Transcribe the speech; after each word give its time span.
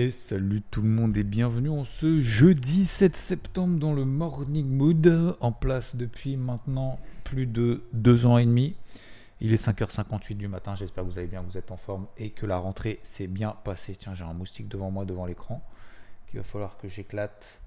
Et 0.00 0.10
salut 0.10 0.62
tout 0.62 0.80
le 0.80 0.88
monde 0.88 1.14
et 1.18 1.24
bienvenue 1.24 1.68
en 1.68 1.84
ce 1.84 2.22
jeudi 2.22 2.86
7 2.86 3.14
septembre 3.14 3.78
dans 3.78 3.92
le 3.92 4.06
Morning 4.06 4.66
Mood, 4.66 5.36
en 5.40 5.52
place 5.52 5.94
depuis 5.94 6.38
maintenant 6.38 6.98
plus 7.22 7.46
de 7.46 7.84
deux 7.92 8.24
ans 8.24 8.38
et 8.38 8.46
demi. 8.46 8.74
Il 9.42 9.52
est 9.52 9.62
5h58 9.62 10.38
du 10.38 10.48
matin, 10.48 10.74
j'espère 10.74 11.04
que 11.04 11.10
vous 11.10 11.18
allez 11.18 11.28
bien, 11.28 11.42
vous 11.42 11.58
êtes 11.58 11.70
en 11.70 11.76
forme 11.76 12.06
et 12.16 12.30
que 12.30 12.46
la 12.46 12.56
rentrée 12.56 12.98
s'est 13.02 13.26
bien 13.26 13.50
passée. 13.62 13.94
Tiens, 13.94 14.14
j'ai 14.14 14.24
un 14.24 14.32
moustique 14.32 14.68
devant 14.68 14.90
moi, 14.90 15.04
devant 15.04 15.26
l'écran, 15.26 15.62
qu'il 16.28 16.40
va 16.40 16.44
falloir 16.44 16.78
que 16.78 16.88
j'éclate 16.88 17.60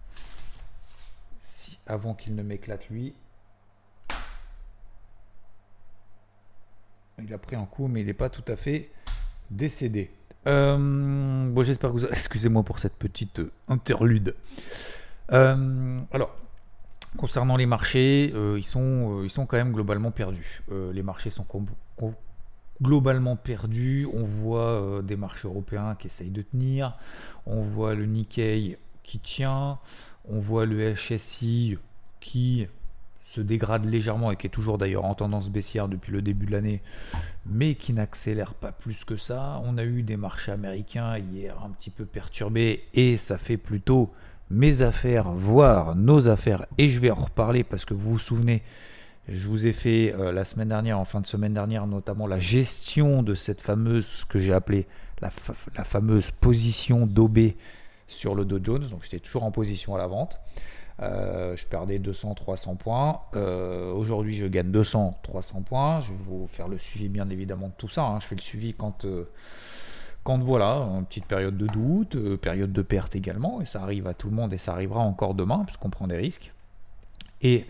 avant 1.85 2.15
qu'il 2.15 2.33
ne 2.33 2.41
m'éclate 2.41 2.89
lui. 2.89 3.13
Il 7.19 7.31
a 7.31 7.37
pris 7.37 7.55
un 7.55 7.65
coup, 7.65 7.87
mais 7.87 8.01
il 8.01 8.07
n'est 8.07 8.15
pas 8.15 8.31
tout 8.31 8.51
à 8.51 8.55
fait 8.55 8.89
décédé. 9.51 10.09
Euh, 10.47 11.51
bon, 11.51 11.63
j'espère 11.63 11.91
que 11.91 11.97
vous. 11.97 12.05
Excusez-moi 12.05 12.63
pour 12.63 12.79
cette 12.79 12.95
petite 12.95 13.39
euh, 13.39 13.51
interlude. 13.67 14.35
Euh, 15.31 15.99
alors, 16.11 16.35
concernant 17.17 17.55
les 17.55 17.65
marchés, 17.65 18.33
ils, 18.57 18.65
sont, 18.65 19.23
ils 19.23 19.29
sont 19.29 19.45
quand 19.45 19.57
même 19.57 19.71
globalement 19.71 20.11
perdus. 20.11 20.61
les 20.69 21.03
marchés 21.03 21.29
sont 21.29 21.45
globalement 22.81 23.35
perdus. 23.35 24.07
On 24.13 24.23
voit 24.23 25.01
des 25.03 25.15
marchés 25.15 25.47
européens 25.47 25.95
qui 25.95 26.07
essayent 26.07 26.31
de 26.31 26.41
tenir. 26.41 26.97
On 27.45 27.61
voit 27.61 27.93
le 27.93 28.05
Nikkei 28.05 28.77
qui 29.03 29.19
tient. 29.19 29.79
On 30.25 30.39
voit 30.39 30.65
le 30.65 30.93
HSI 30.93 31.77
qui 32.19 32.67
se 33.23 33.41
dégrade 33.41 33.85
légèrement 33.85 34.31
et 34.31 34.35
qui 34.35 34.47
est 34.47 34.51
toujours 34.51 34.77
d'ailleurs 34.77 35.05
en 35.05 35.15
tendance 35.15 35.49
baissière 35.49 35.87
depuis 35.87 36.11
le 36.11 36.21
début 36.21 36.45
de 36.45 36.51
l'année, 36.51 36.81
mais 37.45 37.75
qui 37.75 37.93
n'accélère 37.93 38.53
pas 38.53 38.71
plus 38.71 39.05
que 39.05 39.17
ça. 39.17 39.61
On 39.63 39.77
a 39.77 39.83
eu 39.83 40.03
des 40.03 40.17
marchés 40.17 40.51
américains 40.51 41.17
hier 41.17 41.55
un 41.63 41.69
petit 41.69 41.89
peu 41.89 42.05
perturbés 42.05 42.83
et 42.93 43.17
ça 43.17 43.37
fait 43.37 43.57
plutôt 43.57 44.11
mes 44.49 44.81
affaires, 44.81 45.31
voire 45.31 45.95
nos 45.95 46.27
affaires, 46.27 46.65
et 46.77 46.89
je 46.89 46.99
vais 46.99 47.09
en 47.09 47.15
reparler 47.15 47.63
parce 47.63 47.85
que 47.85 47.93
vous 47.93 48.11
vous 48.11 48.19
souvenez, 48.19 48.61
je 49.27 49.47
vous 49.47 49.65
ai 49.65 49.73
fait 49.73 50.13
euh, 50.13 50.31
la 50.31 50.45
semaine 50.45 50.67
dernière, 50.67 50.99
en 50.99 51.05
fin 51.05 51.21
de 51.21 51.27
semaine 51.27 51.53
dernière, 51.53 51.87
notamment 51.87 52.27
la 52.27 52.39
gestion 52.39 53.23
de 53.23 53.35
cette 53.35 53.61
fameuse, 53.61 54.05
ce 54.05 54.25
que 54.25 54.39
j'ai 54.39 54.53
appelé 54.53 54.85
la, 55.21 55.31
la 55.75 55.83
fameuse 55.83 56.29
position 56.29 57.07
d'OB 57.07 57.39
sur 58.07 58.35
le 58.35 58.45
Dow 58.45 58.59
Jones, 58.61 58.87
donc 58.89 59.03
j'étais 59.03 59.19
toujours 59.19 59.43
en 59.43 59.51
position 59.51 59.95
à 59.95 59.97
la 59.97 60.07
vente. 60.07 60.39
Euh, 61.01 61.55
je 61.57 61.65
perdais 61.65 61.99
200-300 61.99 62.77
points. 62.77 63.21
Euh, 63.35 63.91
aujourd'hui, 63.93 64.35
je 64.35 64.45
gagne 64.45 64.71
200-300 64.71 65.63
points. 65.63 66.01
Je 66.01 66.11
vais 66.11 66.17
vous 66.19 66.47
faire 66.47 66.67
le 66.67 66.77
suivi, 66.77 67.09
bien 67.09 67.29
évidemment, 67.29 67.67
de 67.67 67.73
tout 67.77 67.89
ça. 67.89 68.03
Hein. 68.03 68.19
Je 68.19 68.27
fais 68.27 68.35
le 68.35 68.41
suivi 68.41 68.73
quand, 68.73 69.05
euh, 69.05 69.29
quand 70.23 70.37
voilà, 70.39 70.75
une 70.97 71.05
petite 71.05 71.25
période 71.25 71.57
de 71.57 71.67
doute, 71.67 72.37
période 72.37 72.71
de 72.71 72.81
perte 72.81 73.15
également. 73.15 73.61
Et 73.61 73.65
ça 73.65 73.81
arrive 73.81 74.07
à 74.07 74.13
tout 74.13 74.29
le 74.29 74.35
monde 74.35 74.53
et 74.53 74.57
ça 74.57 74.73
arrivera 74.73 75.01
encore 75.01 75.33
demain, 75.33 75.63
puisqu'on 75.65 75.89
prend 75.89 76.07
des 76.07 76.17
risques. 76.17 76.53
Et 77.41 77.65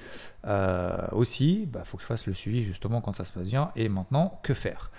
aussi, 1.14 1.62
il 1.62 1.66
bah, 1.66 1.82
faut 1.84 1.98
que 1.98 2.04
je 2.04 2.08
fasse 2.08 2.28
le 2.28 2.36
suivi 2.36 2.64
justement 2.64 3.02
quand 3.02 3.16
ça 3.16 3.26
se 3.26 3.34
passe 3.34 3.48
bien. 3.48 3.72
Et 3.76 3.90
maintenant, 3.90 4.40
que 4.44 4.54
faire? 4.54 4.92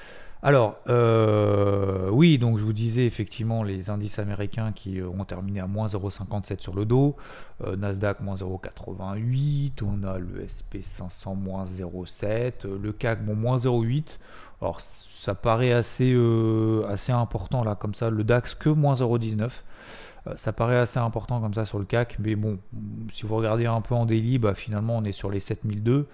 Alors, 0.44 0.76
euh, 0.90 2.10
oui, 2.10 2.36
donc 2.36 2.58
je 2.58 2.64
vous 2.64 2.74
disais 2.74 3.06
effectivement 3.06 3.62
les 3.62 3.88
indices 3.88 4.18
américains 4.18 4.72
qui 4.72 5.00
euh, 5.00 5.08
ont 5.08 5.24
terminé 5.24 5.60
à 5.60 5.66
moins 5.66 5.86
0,57 5.86 6.60
sur 6.60 6.74
le 6.74 6.84
dos, 6.84 7.16
euh, 7.64 7.76
Nasdaq 7.76 8.20
moins 8.20 8.34
0,88, 8.34 9.82
on 9.82 10.02
a 10.06 10.18
le 10.18 10.44
SP500 10.44 11.34
moins 11.34 11.64
0,7, 11.64 12.68
le 12.70 12.92
CAC 12.92 13.24
bon, 13.24 13.34
moins 13.34 13.56
0,8. 13.56 14.18
Alors 14.60 14.82
ça 14.82 15.34
paraît 15.34 15.72
assez, 15.72 16.14
assez 16.90 17.12
important 17.12 17.64
là, 17.64 17.74
comme 17.74 17.94
ça, 17.94 18.10
le 18.10 18.22
DAX 18.22 18.54
que 18.54 18.68
moins 18.68 18.96
0,19. 18.96 19.48
Euh, 20.26 20.32
ça 20.36 20.52
paraît 20.52 20.78
assez 20.78 20.98
important 20.98 21.40
comme 21.40 21.54
ça 21.54 21.66
sur 21.66 21.78
le 21.78 21.84
CAC, 21.84 22.16
mais 22.18 22.34
bon, 22.34 22.58
si 23.12 23.26
vous 23.26 23.36
regardez 23.36 23.66
un 23.66 23.80
peu 23.80 23.94
en 23.94 24.06
daily, 24.06 24.38
bah, 24.38 24.54
finalement 24.54 24.96
on 24.96 25.04
est 25.04 25.12
sur 25.12 25.30
les 25.30 25.40
7002. 25.40 26.08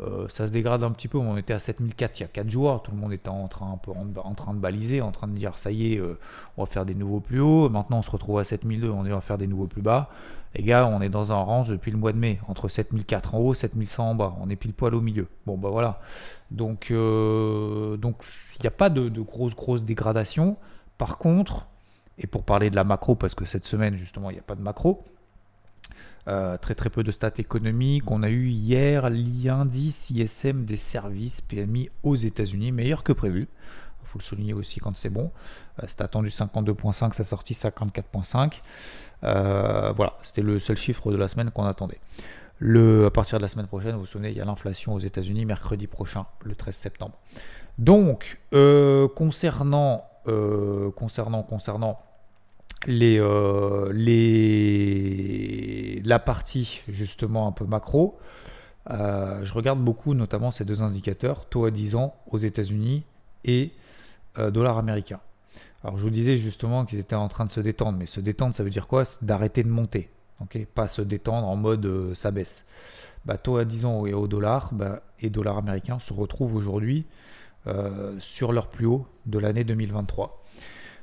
Euh, 0.00 0.26
ça 0.28 0.46
se 0.46 0.52
dégrade 0.52 0.82
un 0.82 0.90
petit 0.92 1.08
peu, 1.08 1.18
on 1.18 1.36
était 1.36 1.52
à 1.52 1.58
7004 1.58 2.20
il 2.20 2.22
y 2.22 2.24
a 2.24 2.28
4 2.28 2.48
jours, 2.48 2.82
tout 2.82 2.90
le 2.90 2.96
monde 2.96 3.12
était 3.12 3.28
en 3.28 3.48
train, 3.48 3.70
un 3.70 3.76
peu 3.76 3.92
en, 3.92 4.34
train 4.34 4.54
de 4.54 4.58
baliser, 4.58 5.02
en 5.02 5.12
train 5.12 5.28
de 5.28 5.34
dire 5.34 5.58
ça 5.58 5.70
y 5.70 5.92
est, 5.92 5.98
euh, 5.98 6.18
on 6.56 6.64
va 6.64 6.70
faire 6.70 6.86
des 6.86 6.94
nouveaux 6.94 7.20
plus 7.20 7.40
hauts, 7.40 7.68
maintenant 7.68 7.98
on 7.98 8.02
se 8.02 8.10
retrouve 8.10 8.38
à 8.38 8.44
7002, 8.44 8.88
on 8.88 9.04
est 9.04 9.10
va 9.10 9.20
faire 9.20 9.38
des 9.38 9.46
nouveaux 9.46 9.66
plus 9.66 9.82
bas. 9.82 10.08
Les 10.54 10.64
gars, 10.64 10.86
on 10.86 11.00
est 11.00 11.08
dans 11.08 11.30
un 11.30 11.36
range 11.36 11.68
depuis 11.68 11.92
le 11.92 11.96
mois 11.96 12.12
de 12.12 12.18
mai, 12.18 12.40
entre 12.48 12.68
7004 12.68 13.34
en 13.36 13.38
haut, 13.38 13.54
7100 13.54 14.10
en 14.10 14.14
bas. 14.16 14.34
On 14.40 14.50
est 14.50 14.56
pile 14.56 14.72
poil 14.72 14.96
au 14.96 15.00
milieu. 15.00 15.28
Bon, 15.46 15.56
bah 15.56 15.68
voilà. 15.70 16.00
Donc, 16.50 16.88
donc 16.90 18.24
il 18.56 18.60
n'y 18.60 18.66
a 18.66 18.72
pas 18.72 18.90
de, 18.90 19.08
de 19.08 19.20
grosse, 19.20 19.54
grosse 19.54 19.84
dégradation. 19.84 20.56
Par 20.98 21.18
contre, 21.18 21.68
et 22.20 22.26
pour 22.26 22.44
parler 22.44 22.70
de 22.70 22.76
la 22.76 22.84
macro, 22.84 23.14
parce 23.16 23.34
que 23.34 23.46
cette 23.46 23.64
semaine, 23.64 23.96
justement, 23.96 24.30
il 24.30 24.34
n'y 24.34 24.38
a 24.38 24.42
pas 24.42 24.54
de 24.54 24.60
macro, 24.60 25.02
euh, 26.28 26.58
très 26.58 26.74
très 26.74 26.90
peu 26.90 27.02
de 27.02 27.10
stats 27.10 27.32
économiques. 27.38 28.10
On 28.10 28.22
a 28.22 28.28
eu 28.28 28.48
hier 28.48 29.08
l'indice 29.08 30.10
ISM 30.10 30.66
des 30.66 30.76
services 30.76 31.40
PMI 31.40 31.88
aux 32.02 32.16
États-Unis, 32.16 32.72
meilleur 32.72 33.02
que 33.02 33.12
prévu. 33.12 33.48
Il 34.02 34.06
faut 34.06 34.18
le 34.18 34.24
souligner 34.24 34.52
aussi 34.52 34.80
quand 34.80 34.94
c'est 34.98 35.08
bon. 35.08 35.30
Euh, 35.82 35.86
c'était 35.88 36.02
attendu 36.02 36.28
52.5, 36.28 37.14
ça 37.14 37.24
sorti 37.24 37.54
54.5. 37.54 38.60
Euh, 39.24 39.92
voilà, 39.96 40.12
c'était 40.22 40.42
le 40.42 40.60
seul 40.60 40.76
chiffre 40.76 41.10
de 41.10 41.16
la 41.16 41.26
semaine 41.26 41.50
qu'on 41.50 41.64
attendait. 41.64 42.00
À 42.62 43.10
partir 43.10 43.38
de 43.38 43.42
la 43.42 43.48
semaine 43.48 43.66
prochaine, 43.66 43.94
vous 43.94 44.00
vous 44.00 44.06
souvenez, 44.06 44.30
il 44.30 44.36
y 44.36 44.42
a 44.42 44.44
l'inflation 44.44 44.92
aux 44.92 45.00
États-Unis 45.00 45.46
mercredi 45.46 45.86
prochain, 45.86 46.26
le 46.44 46.54
13 46.54 46.76
septembre. 46.76 47.18
Donc, 47.78 48.38
concernant, 49.16 50.04
concernant, 50.94 51.42
concernant 51.42 51.98
euh, 52.88 53.92
la 56.04 56.18
partie 56.18 56.82
justement 56.88 57.46
un 57.46 57.52
peu 57.52 57.64
macro, 57.66 58.18
euh, 58.90 59.44
je 59.44 59.52
regarde 59.52 59.80
beaucoup 59.80 60.14
notamment 60.14 60.50
ces 60.50 60.64
deux 60.64 60.82
indicateurs, 60.82 61.46
taux 61.46 61.66
à 61.66 61.70
10 61.70 61.94
ans 61.94 62.14
aux 62.30 62.38
États-Unis 62.38 63.04
et 63.44 63.72
euh, 64.38 64.50
dollar 64.50 64.78
américain. 64.78 65.20
Alors 65.84 65.98
je 65.98 66.02
vous 66.02 66.10
disais 66.10 66.36
justement 66.36 66.84
qu'ils 66.84 66.98
étaient 66.98 67.14
en 67.14 67.28
train 67.28 67.44
de 67.44 67.50
se 67.50 67.60
détendre, 67.60 67.98
mais 67.98 68.06
se 68.06 68.20
détendre 68.20 68.54
ça 68.54 68.62
veut 68.62 68.70
dire 68.70 68.86
quoi? 68.86 69.04
D'arrêter 69.22 69.62
de 69.62 69.68
monter, 69.68 70.10
pas 70.74 70.88
se 70.88 71.02
détendre 71.02 71.46
en 71.46 71.56
mode 71.56 72.14
ça 72.14 72.30
baisse. 72.30 72.66
Bah, 73.26 73.36
taux 73.36 73.58
à 73.58 73.66
10 73.66 73.84
ans 73.84 74.06
et 74.06 74.14
au 74.14 74.26
dollar 74.26 74.70
bah, 74.72 75.02
et 75.20 75.28
dollar 75.28 75.58
américain 75.58 75.98
se 75.98 76.14
retrouvent 76.14 76.54
aujourd'hui 76.54 77.06
sur 78.18 78.52
leur 78.52 78.68
plus 78.68 78.86
haut 78.86 79.06
de 79.26 79.38
l'année 79.38 79.64
2023. 79.64 80.39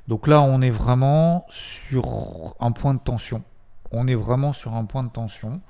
Donc 0.07 0.27
là, 0.27 0.41
on 0.41 0.61
est 0.61 0.69
vraiment 0.69 1.45
sur 1.49 2.55
un 2.59 2.71
point 2.71 2.93
de 2.93 2.99
tension. 2.99 3.43
On 3.91 4.07
est 4.07 4.15
vraiment 4.15 4.53
sur 4.53 4.73
un 4.73 4.85
point 4.85 5.03
de 5.03 5.09
tension. 5.09 5.61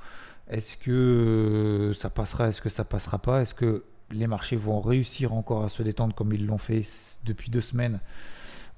Est-ce 0.50 0.78
que 0.78 1.92
ça 1.96 2.10
passera 2.10 2.48
Est-ce 2.48 2.62
que 2.62 2.70
ça 2.70 2.84
passera 2.84 3.20
pas? 3.20 3.42
Est-ce 3.42 3.54
que 3.54 3.84
les 4.12 4.28
marchés 4.28 4.56
vont 4.56 4.80
réussir 4.80 5.34
encore 5.34 5.64
à 5.66 5.70
se 5.70 5.84
détendre 5.84 6.16
comme 6.16 6.32
ils 6.34 6.46
l'ont 6.46 6.58
fait 6.58 6.86
depuis 7.26 7.52
deux 7.52 7.62
semaines 7.62 8.00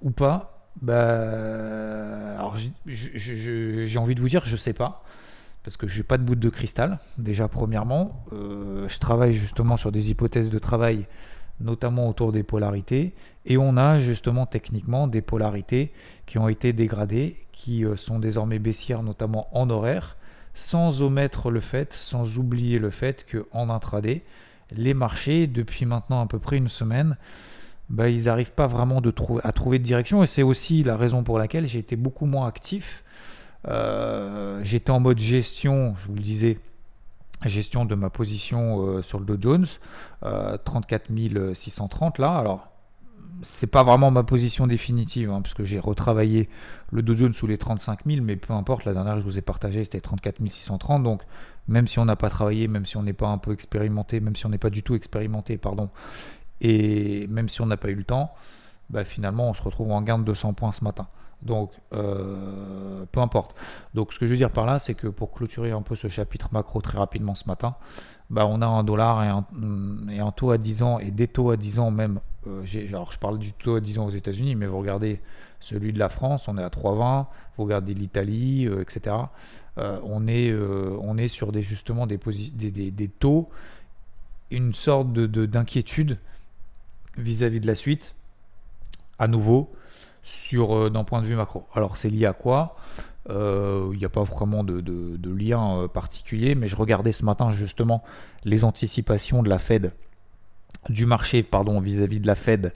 ou 0.02 0.12
pas? 0.12 0.56
Bah, 0.82 2.38
alors 2.38 2.56
j'ai 2.86 3.98
envie 3.98 4.16
de 4.16 4.22
vous 4.22 4.30
dire, 4.30 4.46
je 4.46 4.56
sais 4.56 4.74
pas, 4.74 5.04
parce 5.64 5.76
que 5.76 5.88
j'ai 5.88 6.04
pas 6.04 6.18
de 6.18 6.24
bout 6.24 6.36
de 6.36 6.50
cristal. 6.50 7.00
Déjà 7.18 7.48
premièrement, 7.50 8.12
euh, 8.32 8.88
je 8.88 8.98
travaille 9.00 9.34
justement 9.34 9.76
sur 9.76 9.92
des 9.92 10.10
hypothèses 10.10 10.50
de 10.50 10.60
travail 10.60 11.06
notamment 11.60 12.08
autour 12.08 12.32
des 12.32 12.44
polarités. 12.44 13.14
Et 13.50 13.58
on 13.58 13.76
a 13.78 14.00
justement 14.00 14.46
techniquement 14.46 15.08
des 15.08 15.22
polarités 15.22 15.92
qui 16.26 16.38
ont 16.38 16.48
été 16.48 16.72
dégradées, 16.72 17.36
qui 17.52 17.84
euh, 17.84 17.98
sont 17.98 18.20
désormais 18.20 18.60
baissières, 18.60 19.04
notamment 19.04 19.50
en 19.52 19.70
horaire, 19.70 20.16
sans 20.54 21.02
omettre 21.02 21.52
le 21.52 21.60
fait, 21.60 21.94
sans 21.94 22.38
oublier 22.38 22.80
le 22.80 22.92
fait 22.92 23.26
qu'en 23.30 23.70
intraday, 23.70 24.24
les 24.72 24.94
marchés, 24.94 25.48
depuis 25.48 25.86
maintenant 25.86 26.22
à 26.22 26.28
peu 26.28 26.40
près 26.40 26.58
une 26.58 26.70
semaine, 26.70 27.18
bah, 27.90 28.10
ils 28.10 28.26
n'arrivent 28.26 28.52
pas 28.52 28.68
vraiment 28.68 29.02
à 29.44 29.52
trouver 29.52 29.80
de 29.80 29.84
direction. 29.84 30.24
Et 30.24 30.28
c'est 30.28 30.44
aussi 30.44 30.84
la 30.84 30.96
raison 30.96 31.24
pour 31.24 31.40
laquelle 31.40 31.66
j'ai 31.66 31.80
été 31.80 31.96
beaucoup 31.96 32.26
moins 32.26 32.48
actif. 32.48 33.04
Euh, 33.68 34.62
j'étais 34.64 34.92
en 34.92 35.00
mode 35.00 35.20
gestion, 35.20 35.96
je 35.98 36.08
vous 36.08 36.16
le 36.16 36.22
disais, 36.22 36.60
gestion 37.46 37.86
de 37.86 37.96
ma 37.96 38.10
position 38.10 38.86
euh, 38.86 39.02
sur 39.02 39.20
le 39.20 39.26
Dow 39.26 39.38
Jones, 39.42 39.66
34 40.22 41.10
euh, 41.12 41.54
630 41.54 42.20
là. 42.20 42.38
Alors, 42.38 42.69
c'est 43.42 43.72
pas 43.72 43.84
vraiment 43.84 44.12
ma 44.12 44.24
position 44.24 44.68
définitive, 44.68 45.32
hein, 45.32 45.42
parce 45.42 45.54
que 45.54 45.64
j'ai 45.64 45.80
retravaillé 45.80 46.50
le 46.92 47.02
Dow 47.02 47.16
Jones 47.16 47.34
sous 47.34 47.48
les 47.48 47.58
35 47.58 48.00
000, 48.06 48.22
mais 48.24 48.36
peu 48.36 48.54
importe, 48.54 48.86
la 48.86 48.94
dernière 48.94 49.16
que 49.16 49.22
je 49.22 49.26
vous 49.26 49.38
ai 49.38 49.42
partagé, 49.42 49.84
c'était 49.84 50.02
34 50.02 50.38
630. 50.50 51.04
Donc, 51.04 51.22
même 51.68 51.88
si 51.88 52.00
on 52.00 52.06
n'a 52.06 52.16
pas 52.16 52.30
travaillé, 52.30 52.68
même 52.68 52.86
si 52.86 52.98
on 52.98 53.04
n'est 53.04 53.14
pas 53.14 53.28
un 53.28 53.38
peu 53.38 53.52
expérimenté, 53.52 54.20
même 54.20 54.36
si 54.36 54.46
on 54.46 54.50
n'est 54.50 54.58
pas 54.58 54.70
du 54.70 54.84
tout 54.84 54.96
expérimenté, 54.96 55.58
pardon, 55.58 55.90
et 56.62 57.28
même 57.28 57.50
si 57.50 57.62
on 57.62 57.66
n'a 57.66 57.78
pas 57.78 57.90
eu 57.90 57.96
le 57.96 58.04
temps, 58.04 58.34
bah, 58.90 59.06
finalement, 59.06 59.50
on 59.50 59.54
se 59.54 59.62
retrouve 59.62 59.92
en 59.92 60.02
gain 60.02 60.20
de 60.20 60.24
200 60.24 60.54
points 60.54 60.72
ce 60.72 60.84
matin. 60.84 61.08
Donc, 61.42 61.72
euh, 61.94 63.06
peu 63.12 63.22
importe. 63.22 63.56
Donc, 63.94 64.14
ce 64.14 64.20
que 64.20 64.26
je 64.26 64.32
veux 64.32 64.38
dire 64.38 64.52
par 64.52 64.66
là, 64.66 64.80
c'est 64.80 64.94
que 64.94 65.08
pour 65.08 65.32
clôturer 65.32 65.72
un 65.72 65.82
peu 65.82 65.96
ce 65.96 66.10
chapitre 66.10 66.50
macro 66.52 66.82
très 66.82 66.98
rapidement 66.98 67.36
ce 67.36 67.48
matin, 67.48 67.76
bah, 68.30 68.46
on 68.46 68.62
a 68.62 68.68
un 68.68 68.84
dollar 68.84 69.24
et 69.24 69.28
un, 69.28 69.46
un 70.26 70.32
taux 70.32 70.52
à 70.52 70.58
10 70.58 70.84
ans 70.84 71.00
et 71.00 71.12
des 71.12 71.28
taux 71.28 71.52
à 71.52 71.58
10 71.58 71.80
ans 71.80 71.92
même. 71.92 72.20
Euh, 72.48 72.64
alors, 72.90 73.12
je 73.12 73.20
parle 73.20 73.40
du 73.40 73.54
taux 73.54 73.76
à 73.76 73.80
10 73.80 74.00
ans 74.00 74.06
aux 74.08 74.12
États-Unis, 74.12 74.56
mais 74.56 74.66
vous 74.66 74.80
regardez 74.80 75.22
celui 75.62 75.94
de 75.94 76.00
la 76.00 76.10
France, 76.10 76.48
on 76.48 76.58
est 76.58 76.64
à 76.64 76.70
3,20. 76.70 77.28
Vous 77.58 77.64
regardez 77.64 77.94
l'Italie, 77.94 78.68
euh, 78.68 78.82
etc. 78.82 79.16
on, 79.78 80.28
est, 80.28 80.54
on 80.54 81.18
est 81.18 81.30
sur 81.30 81.54
des, 81.54 81.64
justement 81.64 82.06
des, 82.06 82.18
taux, 83.20 83.50
une 84.52 84.74
sorte 84.74 85.14
d'inquiétude 85.14 85.32
de, 85.32 85.46
d'inquiétude 85.46 86.18
vis-à-vis 87.18 87.62
de 87.62 87.68
la 87.68 87.76
suite. 87.76 88.14
À 89.20 89.28
nouveau, 89.28 89.72
sur 90.30 90.92
d'un 90.92 91.04
point 91.04 91.22
de 91.22 91.28
vue 91.28 91.36
macro. 91.36 91.66
Alors 91.74 91.98
c'est 91.98 92.10
lié 92.10 92.26
à 92.26 92.34
quoi? 92.34 92.76
Il 93.30 93.98
n'y 93.98 94.06
a 94.06 94.10
pas 94.10 94.24
vraiment 94.24 94.64
de, 94.64 95.30
lien 95.30 95.88
particulier, 95.94 96.56
mais 96.56 96.68
je 96.68 96.76
regardais 96.76 97.12
ce 97.12 97.24
matin 97.24 97.52
justement 97.52 98.04
les 98.44 98.64
anticipations 98.64 99.44
de 99.44 99.50
la 99.50 99.60
Fed, 99.60 99.94
du 100.90 101.06
marché, 101.06 101.44
pardon, 101.44 101.80
vis-à-vis 101.80 102.20
de 102.20 102.28
la 102.28 102.34
Fed 102.34 102.74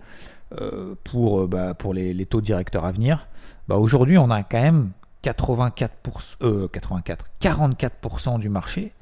pour, 1.03 1.47
bah, 1.47 1.73
pour 1.73 1.95
les, 1.95 2.25
taux 2.27 2.41
directeurs 2.41 2.85
à 2.85 2.91
venir. 2.91 3.27
Bah, 3.67 3.77
Aujourd'hui, 3.77 4.19
on 4.19 4.29
a 4.29 4.43
quand 4.43 4.61
même 4.61 4.91
84%, 5.23 6.69
84, 6.69 7.25
44% 7.41 8.39
du 8.39 8.49
marché 8.49 8.93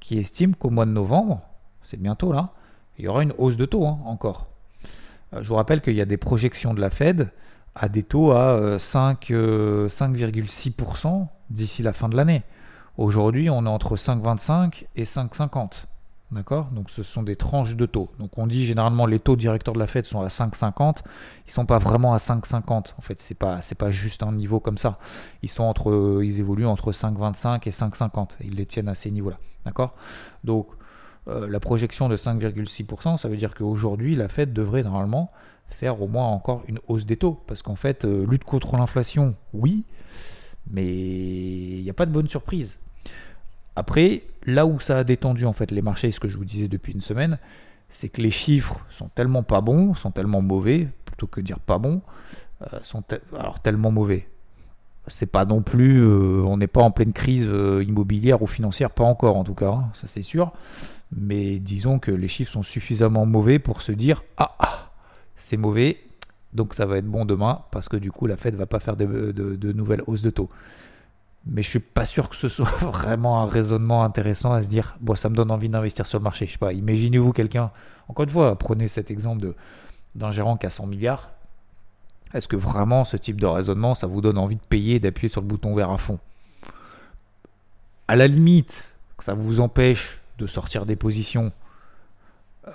qui 0.00 0.18
estime 0.18 0.54
qu'au 0.54 0.70
mois 0.70 0.84
de 0.84 0.90
novembre, 0.90 1.42
c'est 1.84 2.00
bientôt 2.00 2.32
là, 2.32 2.52
il 2.98 3.04
y 3.04 3.08
aura 3.08 3.22
une 3.22 3.34
hausse 3.38 3.56
de 3.56 3.64
taux 3.64 3.86
hein, 3.86 3.98
encore. 4.04 4.48
je 5.32 5.48
vous 5.48 5.54
rappelle 5.54 5.80
qu'il 5.80 5.94
y 5.94 6.00
a 6.00 6.04
des 6.04 6.16
projections 6.16 6.74
de 6.74 6.80
la 6.80 6.90
Fed 6.90 7.30
à 7.74 7.88
des 7.88 8.02
taux 8.02 8.32
à 8.32 8.76
5,6% 8.76 11.06
euh, 11.06 11.24
d'ici 11.50 11.82
la 11.82 11.92
fin 11.92 12.08
de 12.08 12.16
l'année. 12.16 12.42
Aujourd'hui, 12.98 13.48
on 13.50 13.64
est 13.64 13.68
entre 13.68 13.96
5,25 13.96 14.84
et 14.96 15.04
5,50. 15.04 15.84
D'accord? 16.32 16.68
Donc 16.72 16.88
ce 16.88 17.02
sont 17.02 17.22
des 17.22 17.36
tranches 17.36 17.76
de 17.76 17.84
taux. 17.84 18.08
Donc 18.18 18.38
on 18.38 18.46
dit 18.46 18.64
généralement 18.64 19.04
les 19.04 19.18
taux 19.18 19.36
directeurs 19.36 19.74
de 19.74 19.78
la 19.78 19.86
Fed 19.86 20.06
sont 20.06 20.22
à 20.22 20.28
5,50. 20.28 21.02
Ils 21.46 21.52
sont 21.52 21.66
pas 21.66 21.78
vraiment 21.78 22.14
à 22.14 22.16
5,50. 22.16 22.94
En 22.96 23.02
fait, 23.02 23.20
c'est 23.20 23.34
pas 23.34 23.60
c'est 23.60 23.74
pas 23.74 23.90
juste 23.90 24.22
un 24.22 24.32
niveau 24.32 24.58
comme 24.58 24.78
ça. 24.78 24.98
Ils 25.42 25.50
ils 25.50 26.40
évoluent 26.40 26.66
entre 26.66 26.92
5,25 26.92 27.68
et 27.68 27.70
5,50. 27.70 28.28
Ils 28.44 28.54
les 28.54 28.64
tiennent 28.64 28.88
à 28.88 28.94
ces 28.94 29.10
niveaux-là. 29.10 29.36
D'accord? 29.66 29.94
Donc 30.42 30.68
euh, 31.28 31.46
la 31.48 31.60
projection 31.60 32.08
de 32.08 32.16
5,6%, 32.16 33.18
ça 33.18 33.28
veut 33.28 33.36
dire 33.36 33.54
qu'aujourd'hui 33.54 34.16
la 34.16 34.28
Fed 34.28 34.54
devrait 34.54 34.82
normalement 34.82 35.30
faire 35.72 36.00
au 36.00 36.08
moins 36.08 36.26
encore 36.26 36.62
une 36.68 36.78
hausse 36.88 37.06
des 37.06 37.16
taux. 37.16 37.40
Parce 37.46 37.62
qu'en 37.62 37.76
fait, 37.76 38.04
euh, 38.04 38.26
lutte 38.28 38.44
contre 38.44 38.76
l'inflation, 38.76 39.34
oui, 39.52 39.84
mais 40.70 40.86
il 40.86 41.82
n'y 41.82 41.90
a 41.90 41.94
pas 41.94 42.06
de 42.06 42.12
bonne 42.12 42.28
surprise. 42.28 42.78
Après, 43.74 44.22
là 44.44 44.66
où 44.66 44.80
ça 44.80 44.98
a 44.98 45.04
détendu 45.04 45.46
en 45.46 45.52
fait 45.52 45.70
les 45.70 45.82
marchés, 45.82 46.12
ce 46.12 46.20
que 46.20 46.28
je 46.28 46.36
vous 46.36 46.44
disais 46.44 46.68
depuis 46.68 46.92
une 46.92 47.00
semaine, 47.00 47.38
c'est 47.88 48.08
que 48.08 48.20
les 48.20 48.30
chiffres 48.30 48.78
sont 48.96 49.08
tellement 49.08 49.42
pas 49.42 49.60
bons, 49.60 49.94
sont 49.94 50.10
tellement 50.10 50.42
mauvais, 50.42 50.88
plutôt 51.04 51.26
que 51.26 51.40
dire 51.40 51.58
pas 51.58 51.78
bons, 51.78 52.02
euh, 52.62 52.78
sont 52.82 53.02
alors 53.38 53.60
tellement 53.60 53.90
mauvais. 53.90 54.28
C'est 55.08 55.26
pas 55.26 55.44
non 55.44 55.62
plus, 55.62 56.00
euh, 56.00 56.44
on 56.46 56.58
n'est 56.58 56.68
pas 56.68 56.82
en 56.82 56.90
pleine 56.90 57.12
crise 57.12 57.42
immobilière 57.42 58.40
ou 58.42 58.46
financière, 58.46 58.90
pas 58.90 59.04
encore 59.04 59.36
en 59.36 59.44
tout 59.44 59.54
cas, 59.54 59.70
hein, 59.70 59.90
ça 59.94 60.06
c'est 60.06 60.22
sûr. 60.22 60.52
Mais 61.14 61.58
disons 61.58 61.98
que 61.98 62.10
les 62.10 62.28
chiffres 62.28 62.52
sont 62.52 62.62
suffisamment 62.62 63.26
mauvais 63.26 63.58
pour 63.58 63.82
se 63.82 63.92
dire 63.92 64.22
ah, 64.38 64.54
ah 64.58 64.81
c'est 65.36 65.56
mauvais, 65.56 65.98
donc 66.52 66.74
ça 66.74 66.86
va 66.86 66.98
être 66.98 67.06
bon 67.06 67.24
demain 67.24 67.62
parce 67.70 67.88
que 67.88 67.96
du 67.96 68.12
coup 68.12 68.26
la 68.26 68.36
Fed 68.36 68.54
va 68.54 68.66
pas 68.66 68.80
faire 68.80 68.96
de, 68.96 69.72
nouvelles 69.72 70.02
hausses 70.06 70.22
de 70.22 70.30
taux. 70.30 70.50
Mais 71.44 71.62
je 71.62 71.70
suis 71.70 71.80
pas 71.80 72.04
sûr 72.04 72.28
que 72.28 72.36
ce 72.36 72.48
soit 72.48 72.70
vraiment 72.80 73.42
un 73.42 73.46
raisonnement 73.46 74.04
intéressant 74.04 74.52
à 74.52 74.62
se 74.62 74.68
dire 74.68 74.96
bon 75.00 75.14
ça 75.14 75.28
me 75.28 75.34
donne 75.34 75.50
envie 75.50 75.68
d'investir 75.68 76.06
sur 76.06 76.18
le 76.18 76.24
marché. 76.24 76.46
Je 76.46 76.52
sais 76.52 76.58
pas, 76.58 76.72
imaginez-vous 76.72 77.32
quelqu'un, 77.32 77.70
encore 78.08 78.24
une 78.24 78.30
fois, 78.30 78.56
prenez 78.56 78.88
cet 78.88 79.10
exemple 79.10 79.54
d'un 80.14 80.30
gérant 80.30 80.56
qui 80.56 80.66
a 80.66 80.70
100 80.70 80.86
milliards. 80.86 81.30
Est-ce 82.34 82.48
que 82.48 82.56
vraiment 82.56 83.04
ce 83.04 83.16
type 83.16 83.40
de 83.40 83.46
raisonnement 83.46 83.94
ça 83.94 84.06
vous 84.06 84.20
donne 84.20 84.38
envie 84.38 84.56
de 84.56 84.62
payer, 84.68 85.00
d'appuyer 85.00 85.28
sur 85.28 85.40
le 85.40 85.46
bouton 85.46 85.74
vert 85.74 85.90
à 85.90 85.98
fond? 85.98 86.18
À 88.08 88.16
la 88.16 88.26
limite, 88.26 88.94
ça 89.18 89.34
vous 89.34 89.60
empêche 89.60 90.20
de 90.38 90.46
sortir 90.46 90.86
des 90.86 90.96
positions 90.96 91.52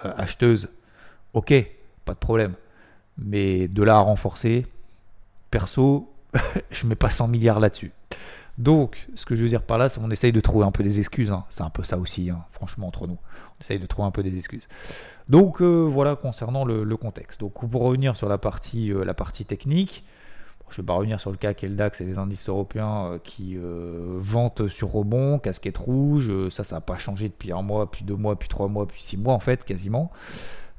euh, 0.05 0.13
acheteuses, 0.17 0.69
ok, 1.33 1.53
pas 2.07 2.13
de 2.13 2.19
problème. 2.19 2.53
Mais 3.19 3.67
de 3.67 3.83
là 3.83 3.97
à 3.97 3.99
renforcer, 3.99 4.65
perso, 5.51 6.11
je 6.71 6.87
mets 6.87 6.95
pas 6.95 7.09
100 7.09 7.27
milliards 7.27 7.59
là-dessus. 7.59 7.91
Donc, 8.57 9.07
ce 9.13 9.25
que 9.25 9.35
je 9.35 9.43
veux 9.43 9.49
dire 9.49 9.61
par 9.61 9.77
là, 9.77 9.89
c'est 9.89 9.99
qu'on 9.99 10.09
essaye 10.09 10.31
de 10.31 10.39
trouver 10.39 10.65
un 10.65 10.71
peu 10.71 10.83
des 10.83 10.99
excuses. 10.99 11.29
Hein. 11.29 11.45
C'est 11.49 11.61
un 11.61 11.69
peu 11.69 11.83
ça 11.83 11.97
aussi, 11.97 12.31
hein, 12.31 12.43
franchement, 12.51 12.87
entre 12.87 13.05
nous. 13.05 13.17
On 13.59 13.61
essaye 13.61 13.79
de 13.79 13.85
trouver 13.85 14.07
un 14.07 14.11
peu 14.11 14.23
des 14.23 14.35
excuses. 14.35 14.67
Donc, 15.29 15.61
euh, 15.61 15.83
voilà 15.83 16.15
concernant 16.15 16.65
le, 16.65 16.97
contexte. 16.97 17.39
Donc, 17.39 17.69
pour 17.69 17.81
revenir 17.83 18.15
sur 18.15 18.27
la 18.29 18.39
partie, 18.39 18.91
euh, 18.91 19.03
la 19.03 19.13
partie 19.13 19.45
technique, 19.45 20.03
je 20.69 20.81
ne 20.81 20.83
vais 20.83 20.87
pas 20.87 20.93
revenir 20.93 21.19
sur 21.19 21.31
le 21.31 21.37
cas 21.37 21.51
et 21.51 22.03
des 22.05 22.17
indices 22.17 22.49
européens 22.49 23.05
euh, 23.05 23.19
qui 23.23 23.57
vantent 23.59 24.67
sur 24.69 24.91
rebond, 24.91 25.37
casquette 25.37 25.77
rouge. 25.77 26.31
ça, 26.49 26.63
ça 26.63 26.77
n'a 26.77 26.81
pas 26.81 26.97
changé 26.97 27.29
depuis 27.29 27.51
un 27.51 27.61
mois, 27.61 27.91
puis 27.91 28.03
deux 28.03 28.15
mois, 28.15 28.37
puis 28.37 28.49
trois 28.49 28.67
mois, 28.67 28.87
puis 28.87 29.03
six 29.03 29.17
mois, 29.17 29.33
en 29.33 29.39
fait, 29.39 29.63
quasiment. 29.63 30.11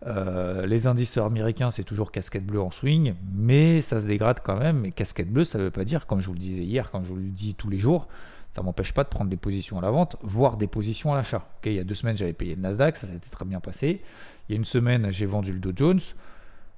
Euh, 0.07 0.67
les 0.67 0.87
indices 0.87 1.17
américains, 1.19 1.71
c'est 1.71 1.83
toujours 1.83 2.13
casquette 2.13 2.47
bleue 2.47 2.61
en 2.61 2.71
swing, 2.71 3.15
mais 3.35 3.81
ça 3.81 4.01
se 4.01 4.07
dégrade 4.07 4.41
quand 4.45 4.57
même. 4.57 4.81
Mais 4.81 4.93
casquette 4.93 5.31
bleue, 5.31 5.45
ça 5.45 5.59
ne 5.59 5.65
veut 5.65 5.71
pas 5.71 5.85
dire, 5.85 6.07
comme 6.07 6.21
je 6.21 6.27
vous 6.29 6.35
le 6.35 6.39
disais 6.39 6.63
hier, 6.63 6.91
quand 6.91 7.03
je 7.03 7.09
vous 7.09 7.17
le 7.17 7.23
dis 7.23 7.55
tous 7.55 7.69
les 7.69 7.79
jours, 7.79 8.09
ça 8.51 8.63
m'empêche 8.63 8.93
pas 8.93 9.05
de 9.05 9.09
prendre 9.09 9.29
des 9.29 9.37
positions 9.37 9.79
à 9.79 9.83
la 9.83 9.91
vente, 9.91 10.17
voire 10.23 10.57
des 10.57 10.67
positions 10.67 11.13
à 11.13 11.17
l'achat. 11.17 11.47
il 11.65 11.73
y 11.73 11.79
a 11.79 11.85
deux 11.85 11.95
semaines, 11.95 12.17
j'avais 12.17 12.33
payé 12.33 12.55
le 12.55 12.63
Nasdaq, 12.63 12.97
ça 12.97 13.07
s'était 13.07 13.29
très 13.29 13.45
bien 13.45 13.61
passé. 13.61 14.01
Il 14.49 14.53
y 14.53 14.55
a 14.55 14.57
une 14.57 14.65
semaine, 14.65 15.11
j'ai 15.11 15.27
vendu 15.27 15.53
le 15.53 15.59
Dow 15.59 15.73
Jones, 15.75 16.01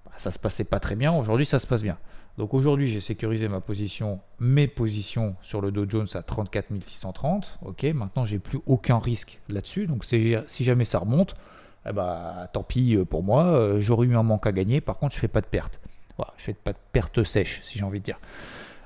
bah, 0.04 0.12
ça 0.16 0.30
se 0.30 0.38
passait 0.38 0.64
pas 0.64 0.80
très 0.80 0.96
bien. 0.96 1.12
Aujourd'hui, 1.12 1.46
ça 1.46 1.58
se 1.58 1.66
passe 1.66 1.82
bien. 1.82 1.98
Donc 2.38 2.54
aujourd'hui, 2.54 2.88
j'ai 2.88 3.00
sécurisé 3.00 3.48
ma 3.48 3.60
position, 3.60 4.20
mes 4.38 4.66
positions 4.66 5.36
sur 5.42 5.60
le 5.60 5.70
Dow 5.70 5.84
Jones 5.88 6.08
à 6.14 6.22
34 6.22 6.68
630. 6.84 7.58
Ok, 7.62 7.84
maintenant 7.84 8.24
j'ai 8.24 8.38
plus 8.38 8.60
aucun 8.66 8.98
risque 8.98 9.40
là-dessus. 9.48 9.86
Donc 9.86 10.04
si 10.04 10.64
jamais 10.64 10.84
ça 10.84 10.98
remonte, 10.98 11.36
eh 11.88 11.92
ben, 11.92 12.48
tant 12.52 12.62
pis 12.62 12.96
euh, 12.96 13.04
pour 13.04 13.22
moi, 13.22 13.44
euh, 13.46 13.80
j'aurais 13.80 14.06
eu 14.06 14.16
un 14.16 14.22
manque 14.22 14.46
à 14.46 14.52
gagner, 14.52 14.80
par 14.80 14.98
contre 14.98 15.14
je 15.14 15.20
fais 15.20 15.28
pas 15.28 15.40
de 15.40 15.46
perte. 15.46 15.80
Voilà, 16.16 16.32
je 16.36 16.44
fais 16.44 16.54
pas 16.54 16.72
de 16.72 16.78
perte 16.92 17.24
sèche, 17.24 17.60
si 17.62 17.78
j'ai 17.78 17.84
envie 17.84 18.00
de 18.00 18.04
dire. 18.04 18.20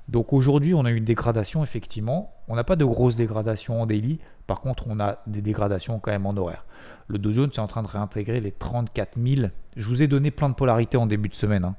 Donc 0.09 0.33
aujourd'hui, 0.33 0.75
on 0.75 0.85
a 0.85 0.91
eu 0.91 0.97
une 0.97 1.05
dégradation, 1.05 1.65
effectivement. 1.65 2.35
On 2.47 2.57
n'a 2.57 2.65
pas 2.65 2.77
de 2.77 2.85
grosse 2.85 3.17
dégradation 3.17 3.81
en 3.81 3.87
daily, 3.87 4.21
par 4.47 4.61
contre, 4.61 4.85
on 4.89 5.01
a 5.01 5.19
des 5.27 5.41
dégradations 5.41 5.99
quand 5.99 6.11
même 6.11 6.27
en 6.27 6.37
horaire. 6.37 6.65
Le 7.09 7.19
Dow 7.19 7.33
Jones 7.33 7.51
est 7.53 7.59
en 7.59 7.67
train 7.67 7.83
de 7.83 7.89
réintégrer 7.89 8.41
les 8.41 8.53
34 8.53 9.19
000. 9.19 9.49
Je 9.77 9.87
vous 9.87 10.03
ai 10.03 10.07
donné 10.07 10.31
plein 10.31 10.49
de 10.49 10.55
polarités 10.55 10.97
en 10.97 11.07
début 11.07 11.29
de 11.29 11.35
semaine. 11.35 11.65
Hein. 11.65 11.77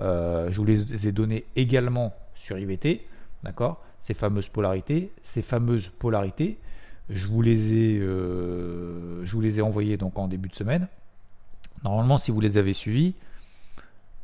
Euh, 0.00 0.50
je 0.50 0.56
vous 0.56 0.64
les 0.64 1.06
ai 1.06 1.12
données 1.12 1.44
également 1.56 2.14
sur 2.34 2.58
IVT, 2.58 3.06
d'accord? 3.42 3.82
Ces 3.98 4.14
fameuses 4.14 4.48
polarités, 4.48 5.12
ces 5.22 5.42
fameuses 5.42 5.88
polarités, 5.88 6.58
je 7.10 7.26
vous 7.26 7.42
les 7.42 7.74
ai, 7.74 7.98
euh, 7.98 9.24
je 9.24 9.32
vous 9.32 9.40
les 9.40 9.58
ai 9.58 9.62
envoyés 9.62 9.96
donc 9.96 10.18
en 10.18 10.28
début 10.28 10.48
de 10.48 10.54
semaine. 10.54 10.86
Normalement, 11.82 12.18
si 12.18 12.30
vous 12.30 12.40
les 12.40 12.56
avez 12.56 12.72
suivis, 12.72 13.14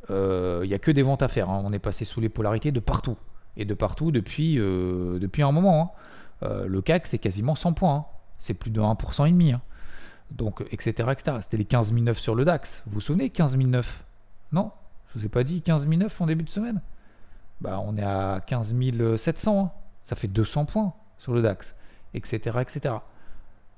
euh, 0.09 0.61
il 0.63 0.69
n'y 0.69 0.73
a 0.73 0.79
que 0.79 0.91
des 0.91 1.03
ventes 1.03 1.21
à 1.21 1.27
faire. 1.27 1.49
Hein. 1.49 1.61
On 1.65 1.73
est 1.73 1.79
passé 1.79 2.05
sous 2.05 2.21
les 2.21 2.29
polarités 2.29 2.71
de 2.71 2.79
partout. 2.79 3.17
Et 3.57 3.65
de 3.65 3.73
partout 3.73 4.11
depuis, 4.11 4.57
euh, 4.57 5.19
un 5.39 5.51
moment. 5.51 5.93
Hein. 6.41 6.65
le 6.65 6.81
CAC, 6.81 7.07
c'est 7.07 7.17
quasiment 7.17 7.55
100 7.55 7.73
points. 7.73 7.95
Hein. 7.95 8.05
C'est 8.39 8.53
plus 8.53 8.71
de 8.71 8.79
1% 8.79 9.27
et 9.27 9.31
demi. 9.31 9.53
Donc, 10.31 10.63
etc. 10.71 11.09
C'était 11.41 11.57
les 11.57 11.65
15 11.65 11.91
009 11.93 12.17
sur 12.17 12.35
le 12.35 12.45
DAX. 12.45 12.83
Vous 12.85 12.95
vous 12.95 13.01
souvenez, 13.01 13.29
15 13.29 13.57
009 13.57 14.03
Non? 14.51 14.71
Je 15.09 15.19
vous 15.19 15.25
ai 15.25 15.29
pas 15.29 15.43
dit 15.43 15.61
15 15.61 15.87
009 15.87 16.21
en 16.21 16.25
début 16.27 16.43
de 16.43 16.49
semaine? 16.49 16.81
Bah, 17.59 17.81
On 17.83 17.97
est 17.97 18.03
à 18.03 18.41
15 18.45 18.75
700. 19.17 19.73
Ça 20.05 20.15
fait 20.15 20.27
200 20.27 20.65
points 20.65 20.93
sur 21.17 21.33
le 21.33 21.41
DAX 21.41 21.73
etc., 22.13 22.59
etc. 22.61 22.95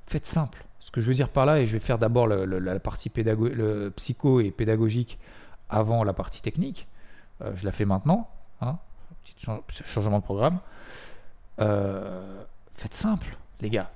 Faites 0.06 0.26
simple. 0.26 0.66
Ce 0.80 0.92
que 0.92 1.02
je 1.02 1.08
veux 1.08 1.14
dire 1.14 1.30
par 1.30 1.46
là, 1.46 1.60
et 1.60 1.68
je 1.68 1.74
vais 1.74 1.80
faire 1.80 2.00
d'abord 2.00 2.28
la 2.28 2.80
partie 2.80 3.12
le 3.16 3.90
psycho 3.90 4.40
et 4.40 4.52
pédagogique 4.52 5.20
avant 5.70 6.04
la 6.04 6.14
partie 6.14 6.42
technique. 6.42 6.88
Euh, 7.42 7.52
je 7.56 7.66
la 7.66 7.72
fais 7.72 7.86
maintenant. 7.86 8.30
Hein, 8.62 8.78
petit 9.68 9.84
changement 9.86 10.20
de 10.20 10.24
programme. 10.24 10.60
Euh, 11.60 12.44
faites 12.74 12.96
simple, 12.96 13.38
les 13.62 13.70
gars. 13.70 13.92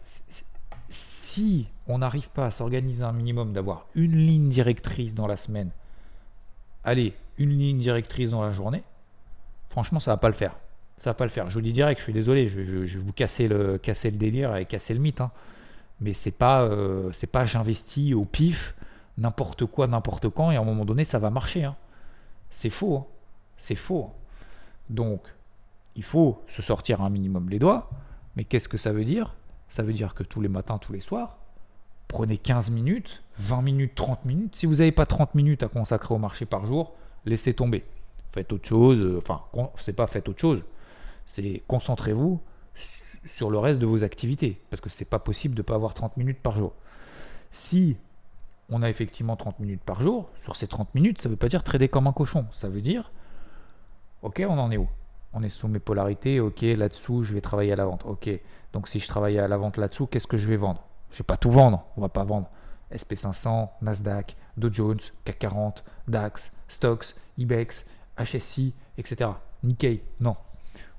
Si 0.90 1.68
on 1.88 2.00
n'arrive 2.00 2.30
pas 2.30 2.46
à 2.46 2.52
s'organiser 2.52 3.04
un 3.04 3.12
minimum, 3.12 3.54
d'avoir 3.54 3.88
une 3.96 4.16
ligne 4.16 4.50
directrice 4.50 5.16
dans 5.16 5.28
la 5.28 5.38
semaine, 5.38 5.72
allez, 6.84 7.16
une 7.38 7.58
ligne 7.58 7.80
directrice 7.80 8.30
dans 8.30 8.44
la 8.44 8.52
journée, 8.52 8.84
franchement, 9.70 10.00
ça 10.00 10.12
va 10.12 10.18
pas 10.18 10.28
le 10.28 10.36
faire 10.36 10.56
ça 11.04 11.10
va 11.10 11.16
pas 11.16 11.26
le 11.26 11.32
faire. 11.32 11.50
Je 11.50 11.56
vous 11.56 11.62
dis 11.62 11.74
direct, 11.74 12.00
je 12.00 12.06
suis 12.06 12.14
désolé, 12.14 12.48
je 12.48 12.62
vais, 12.62 12.86
vous 12.98 13.12
casser 13.12 13.50
le, 13.50 13.78
casser 13.78 14.10
le 14.10 14.16
délire 14.16 14.56
et 14.56 14.64
casser 14.64 14.94
le 14.94 15.02
mythe. 15.02 15.20
Hein. 15.20 15.32
Mais 16.00 16.14
c'est 16.14 16.32
pas, 16.32 16.64
euh, 16.64 17.12
pas 17.30 17.46
j'investis 17.46 18.14
au 18.14 18.24
pif, 18.24 18.74
n'importe 19.18 19.66
quoi, 19.66 19.86
n'importe 19.88 20.30
quand, 20.30 20.52
et 20.52 20.56
à 20.56 20.62
un 20.62 20.64
moment 20.64 20.86
donné, 20.86 21.04
ça 21.04 21.20
va 21.20 21.30
marcher. 21.30 21.66
Hein. 21.66 21.76
C'est 22.52 22.70
faux. 22.70 22.96
Hein. 22.96 23.06
C'est 23.58 23.76
faux. 23.76 24.12
Donc, 24.90 25.20
il 25.98 26.06
faut 26.06 26.42
se 26.48 26.62
sortir 26.62 27.02
un 27.02 27.10
minimum 27.10 27.50
les 27.50 27.60
doigts. 27.60 27.90
Mais 28.38 28.46
qu'est-ce 28.46 28.70
que 28.70 28.78
ça 28.78 28.94
veut 28.94 29.04
dire? 29.04 29.36
Ça 29.68 29.84
veut 29.84 29.92
dire 29.92 30.14
que 30.14 30.24
tous 30.24 30.40
les 30.40 30.48
matins, 30.48 30.78
tous 30.78 30.94
les 30.94 31.02
soirs, 31.02 31.36
prenez 32.08 32.38
15 32.38 32.72
minutes, 32.72 33.24
20 33.40 33.62
minutes, 33.62 33.94
30 33.96 34.24
minutes. 34.24 34.56
Si 34.56 34.68
vous 34.68 34.76
n'avez 34.76 34.94
pas 34.94 35.06
30 35.06 35.36
minutes 35.36 35.64
à 35.64 35.68
consacrer 35.68 36.16
au 36.16 36.18
marché 36.18 36.46
par 36.46 36.66
jour, 36.66 36.94
laissez 37.26 37.54
tomber. 37.54 37.84
Faites 38.32 38.54
autre 38.54 38.66
chose. 38.70 38.98
euh, 39.00 39.18
Enfin, 39.18 39.42
c'est 39.82 39.92
pas 39.98 40.08
faites 40.08 40.30
autre 40.30 40.40
chose. 40.40 40.62
C'est 41.26 41.64
concentrez-vous 41.68 42.42
sur 43.26 43.50
le 43.50 43.58
reste 43.60 43.80
de 43.80 43.86
vos 43.86 44.04
activités. 44.04 44.62
Parce 44.70 44.82
que 44.82 44.90
c'est 44.90 45.06
pas 45.06 45.20
possible 45.20 45.56
de 45.56 45.62
ne 45.62 45.66
pas 45.66 45.76
avoir 45.76 45.94
30 45.94 46.18
minutes 46.18 46.40
par 46.42 46.58
jour. 46.58 46.74
Si 47.52 47.98
on 48.70 48.82
a 48.82 48.90
effectivement 48.90 49.36
30 49.36 49.60
minutes 49.60 49.84
par 49.84 50.02
jour, 50.02 50.30
sur 50.36 50.56
ces 50.56 50.68
30 50.68 50.94
minutes, 50.96 51.22
ça 51.22 51.30
ne 51.30 51.34
veut 51.34 51.38
pas 51.38 51.50
dire 51.50 51.64
trader 51.64 51.90
comme 51.90 52.08
un 52.08 52.14
cochon. 52.14 52.46
Ça 52.52 52.70
veut 52.70 52.82
dire, 52.82 53.12
ok, 54.22 54.44
on 54.48 54.58
en 54.58 54.72
est 54.72 54.78
où? 54.78 54.88
On 55.34 55.44
est 55.44 55.50
sous 55.50 55.68
mes 55.68 55.80
polarités, 55.80 56.40
ok, 56.40 56.62
là-dessous, 56.62 57.24
je 57.24 57.34
vais 57.34 57.42
travailler 57.42 57.72
à 57.72 57.76
la 57.76 57.86
vente. 57.86 58.06
Ok, 58.06 58.30
donc 58.72 58.88
si 58.88 59.00
je 59.00 59.08
travaille 59.08 59.40
à 59.40 59.48
la 59.48 59.58
vente 59.58 59.78
là-dessous, 59.78 60.08
qu'est-ce 60.08 60.28
que 60.28 60.38
je 60.38 60.48
vais 60.48 60.58
vendre? 60.58 60.84
Je 61.12 61.20
vais 61.20 61.24
pas 61.24 61.38
tout 61.38 61.52
vendre, 61.52 61.86
on 61.98 62.02
va 62.02 62.10
pas 62.10 62.24
vendre. 62.24 62.50
SP500, 62.92 63.70
Nasdaq, 63.82 64.36
Dow 64.58 64.72
Jones, 64.72 65.00
CAC 65.26 65.40
40, 65.40 65.84
DAX, 66.08 66.54
Stocks, 66.68 67.16
IBEX, 67.38 67.90
HSI, 68.18 68.74
etc. 68.98 69.32
Nikkei, 69.64 70.04
non. 70.20 70.36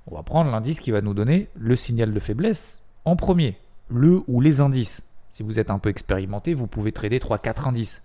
On 0.07 0.15
va 0.15 0.23
prendre 0.23 0.51
l'indice 0.51 0.81
qui 0.81 0.91
va 0.91 1.01
nous 1.01 1.15
donner 1.15 1.49
le 1.55 1.77
signal 1.77 2.13
de 2.13 2.21
faiblesse 2.21 2.83
en 3.05 3.17
premier, 3.17 3.59
le 3.89 4.23
ou 4.29 4.41
les 4.41 4.61
indices. 4.61 5.03
Si 5.31 5.43
vous 5.43 5.59
êtes 5.59 5.71
un 5.71 5.79
peu 5.79 5.89
expérimenté, 5.89 6.55
vous 6.55 6.67
pouvez 6.67 6.93
trader 6.93 7.19
3-4 7.19 7.69
indices. 7.69 8.03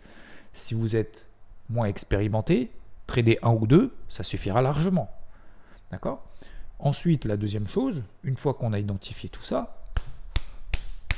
Si 0.54 0.74
vous 0.74 0.96
êtes 0.96 1.26
moins 1.70 1.86
expérimenté, 1.86 2.72
trader 3.06 3.38
un 3.42 3.52
ou 3.52 3.68
deux, 3.68 3.94
ça 4.08 4.24
suffira 4.24 4.62
largement. 4.62 5.12
D'accord? 5.92 6.26
Ensuite, 6.80 7.26
la 7.26 7.36
deuxième 7.36 7.68
chose, 7.68 8.04
une 8.24 8.38
fois 8.38 8.54
qu'on 8.54 8.72
a 8.72 8.80
identifié 8.80 9.30
tout 9.30 9.44
ça, 9.44 9.86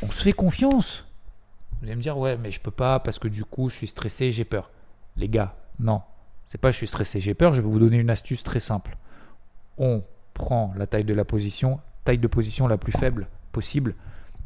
on 0.01 0.09
se 0.09 0.23
fait 0.23 0.33
confiance. 0.33 1.05
Vous 1.79 1.85
allez 1.87 1.95
me 1.95 2.01
dire, 2.01 2.17
ouais, 2.17 2.37
mais 2.37 2.51
je 2.51 2.59
peux 2.59 2.71
pas 2.71 2.99
parce 2.99 3.19
que 3.19 3.27
du 3.27 3.45
coup, 3.45 3.69
je 3.69 3.75
suis 3.75 3.87
stressé, 3.87 4.31
j'ai 4.31 4.45
peur. 4.45 4.71
Les 5.15 5.29
gars, 5.29 5.55
non. 5.79 6.01
C'est 6.47 6.57
pas 6.57 6.71
je 6.71 6.77
suis 6.77 6.87
stressé, 6.87 7.21
j'ai 7.21 7.33
peur. 7.33 7.53
Je 7.53 7.61
vais 7.61 7.67
vous 7.67 7.79
donner 7.79 7.97
une 7.97 8.09
astuce 8.09 8.43
très 8.43 8.59
simple. 8.59 8.97
On 9.77 10.03
prend 10.41 10.73
la 10.75 10.87
taille 10.87 11.03
de 11.05 11.13
la 11.13 11.23
position, 11.23 11.79
taille 12.03 12.17
de 12.17 12.27
position 12.27 12.67
la 12.67 12.77
plus 12.77 12.91
faible 12.91 13.27
possible, 13.51 13.95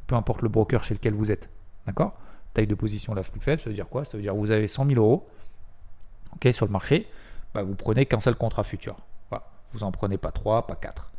peu 0.07 0.15
importe 0.15 0.41
le 0.41 0.49
broker 0.49 0.83
chez 0.83 0.93
lequel 0.93 1.13
vous 1.13 1.31
êtes. 1.31 1.49
D'accord? 1.85 2.13
Taille 2.53 2.67
de 2.67 2.75
position 2.75 3.13
la 3.13 3.23
plus 3.23 3.39
faible, 3.39 3.61
ça 3.61 3.69
veut 3.69 3.75
dire 3.75 3.87
quoi? 3.87 4.05
Ça 4.05 4.17
veut 4.17 4.23
dire 4.23 4.33
que 4.33 4.37
vous 4.37 4.51
avez 4.51 4.67
100 4.67 4.87
000 4.87 4.99
euros 4.99 5.27
ok, 6.35 6.53
sur 6.53 6.65
le 6.65 6.71
marché, 6.71 7.07
bah, 7.53 7.63
vous 7.63 7.75
prenez 7.75 8.05
qu'un 8.05 8.19
seul 8.19 8.35
contrat 8.35 8.63
futur. 8.63 8.97
Voilà. 9.29 9.45
Vous 9.73 9.79
n'en 9.79 9.91
prenez 9.91 10.17
pas 10.17 10.31
3, 10.31 10.67
pas 10.67 10.75
4. 10.75 11.11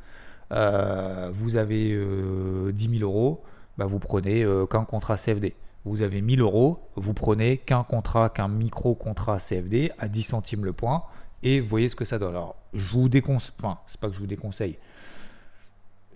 Euh, 0.52 1.30
vous 1.35 1.56
avez 1.56 1.92
euh, 1.92 2.73
10 2.73 2.99
000 2.99 3.11
euros, 3.11 3.42
bah, 3.78 3.87
vous 3.87 3.99
prenez 3.99 4.42
euh, 4.42 4.66
qu'un 4.66 4.85
contrat 4.85 5.16
CFD. 5.16 5.56
Vous 5.85 6.02
avez 6.02 6.21
1000 6.21 6.40
euros, 6.40 6.80
vous 6.97 7.14
prenez 7.14 7.59
qu'un 7.59 7.85
contrat, 7.85 8.28
qu'un 8.28 8.49
micro-contrat 8.49 9.38
CFD 9.38 9.92
à 9.99 10.09
10 10.09 10.23
centimes 10.25 10.64
le 10.64 10.73
point 10.73 11.04
et 11.45 11.61
vous 11.61 11.68
voyez 11.68 11.88
ce 11.88 11.95
que 11.95 12.04
ça 12.04 12.18
donne. 12.18 12.30
Alors, 12.30 12.56
je 12.76 12.88
vous 12.88 13.09
déconseille, 13.09 13.52
enfin, 13.59 13.78
c'est 13.88 14.00
pas 14.00 14.09
que 14.09 14.14
je 14.14 14.21
vous 14.21 14.26
déconseille, 14.26 14.78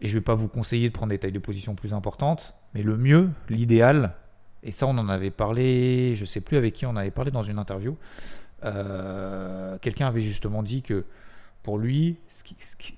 et 0.00 0.08
je 0.08 0.14
vais 0.14 0.22
pas 0.24 0.34
vous 0.34 0.48
conseiller 0.48 0.88
de 0.88 0.94
prendre 0.94 1.10
des 1.10 1.18
tailles 1.18 1.32
de 1.32 1.38
position 1.38 1.74
plus 1.74 1.92
importantes, 1.94 2.54
mais 2.74 2.82
le 2.82 2.96
mieux, 2.96 3.30
l'idéal, 3.48 4.14
et 4.62 4.72
ça 4.72 4.86
on 4.86 4.96
en 4.98 5.08
avait 5.08 5.30
parlé, 5.30 6.14
je 6.16 6.24
sais 6.24 6.40
plus 6.40 6.56
avec 6.56 6.74
qui 6.74 6.86
on 6.86 6.96
avait 6.96 7.10
parlé 7.10 7.30
dans 7.30 7.42
une 7.42 7.58
interview, 7.58 7.96
euh, 8.64 9.78
quelqu'un 9.78 10.06
avait 10.06 10.20
justement 10.20 10.62
dit 10.62 10.82
que 10.82 11.04
pour 11.62 11.78
lui, 11.78 12.16
ce 12.28 12.44
qui, 12.44 12.56
ce 12.60 12.76
qui- 12.76 12.94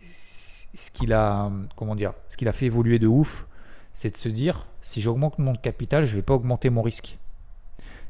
ce 0.75 0.91
qu'il 0.91 1.13
a, 1.13 1.51
comment 1.77 1.95
dire, 1.95 2.15
ce 2.29 2.37
qu'il 2.37 2.49
a 2.49 2.53
fait 2.53 2.67
évoluer 2.67 2.99
de 2.99 3.07
ouf, 3.07 3.47
c'est 3.93 4.11
de 4.11 4.17
se 4.17 4.29
dire, 4.29 4.67
si 4.83 5.01
j'augmente 5.03 5.39
mon 5.39 5.55
capital, 5.55 6.07
je 6.07 6.17
vais 6.17 6.23
pas 6.23 6.33
augmenter 6.35 6.71
mon 6.71 6.81
risque. 6.81 7.19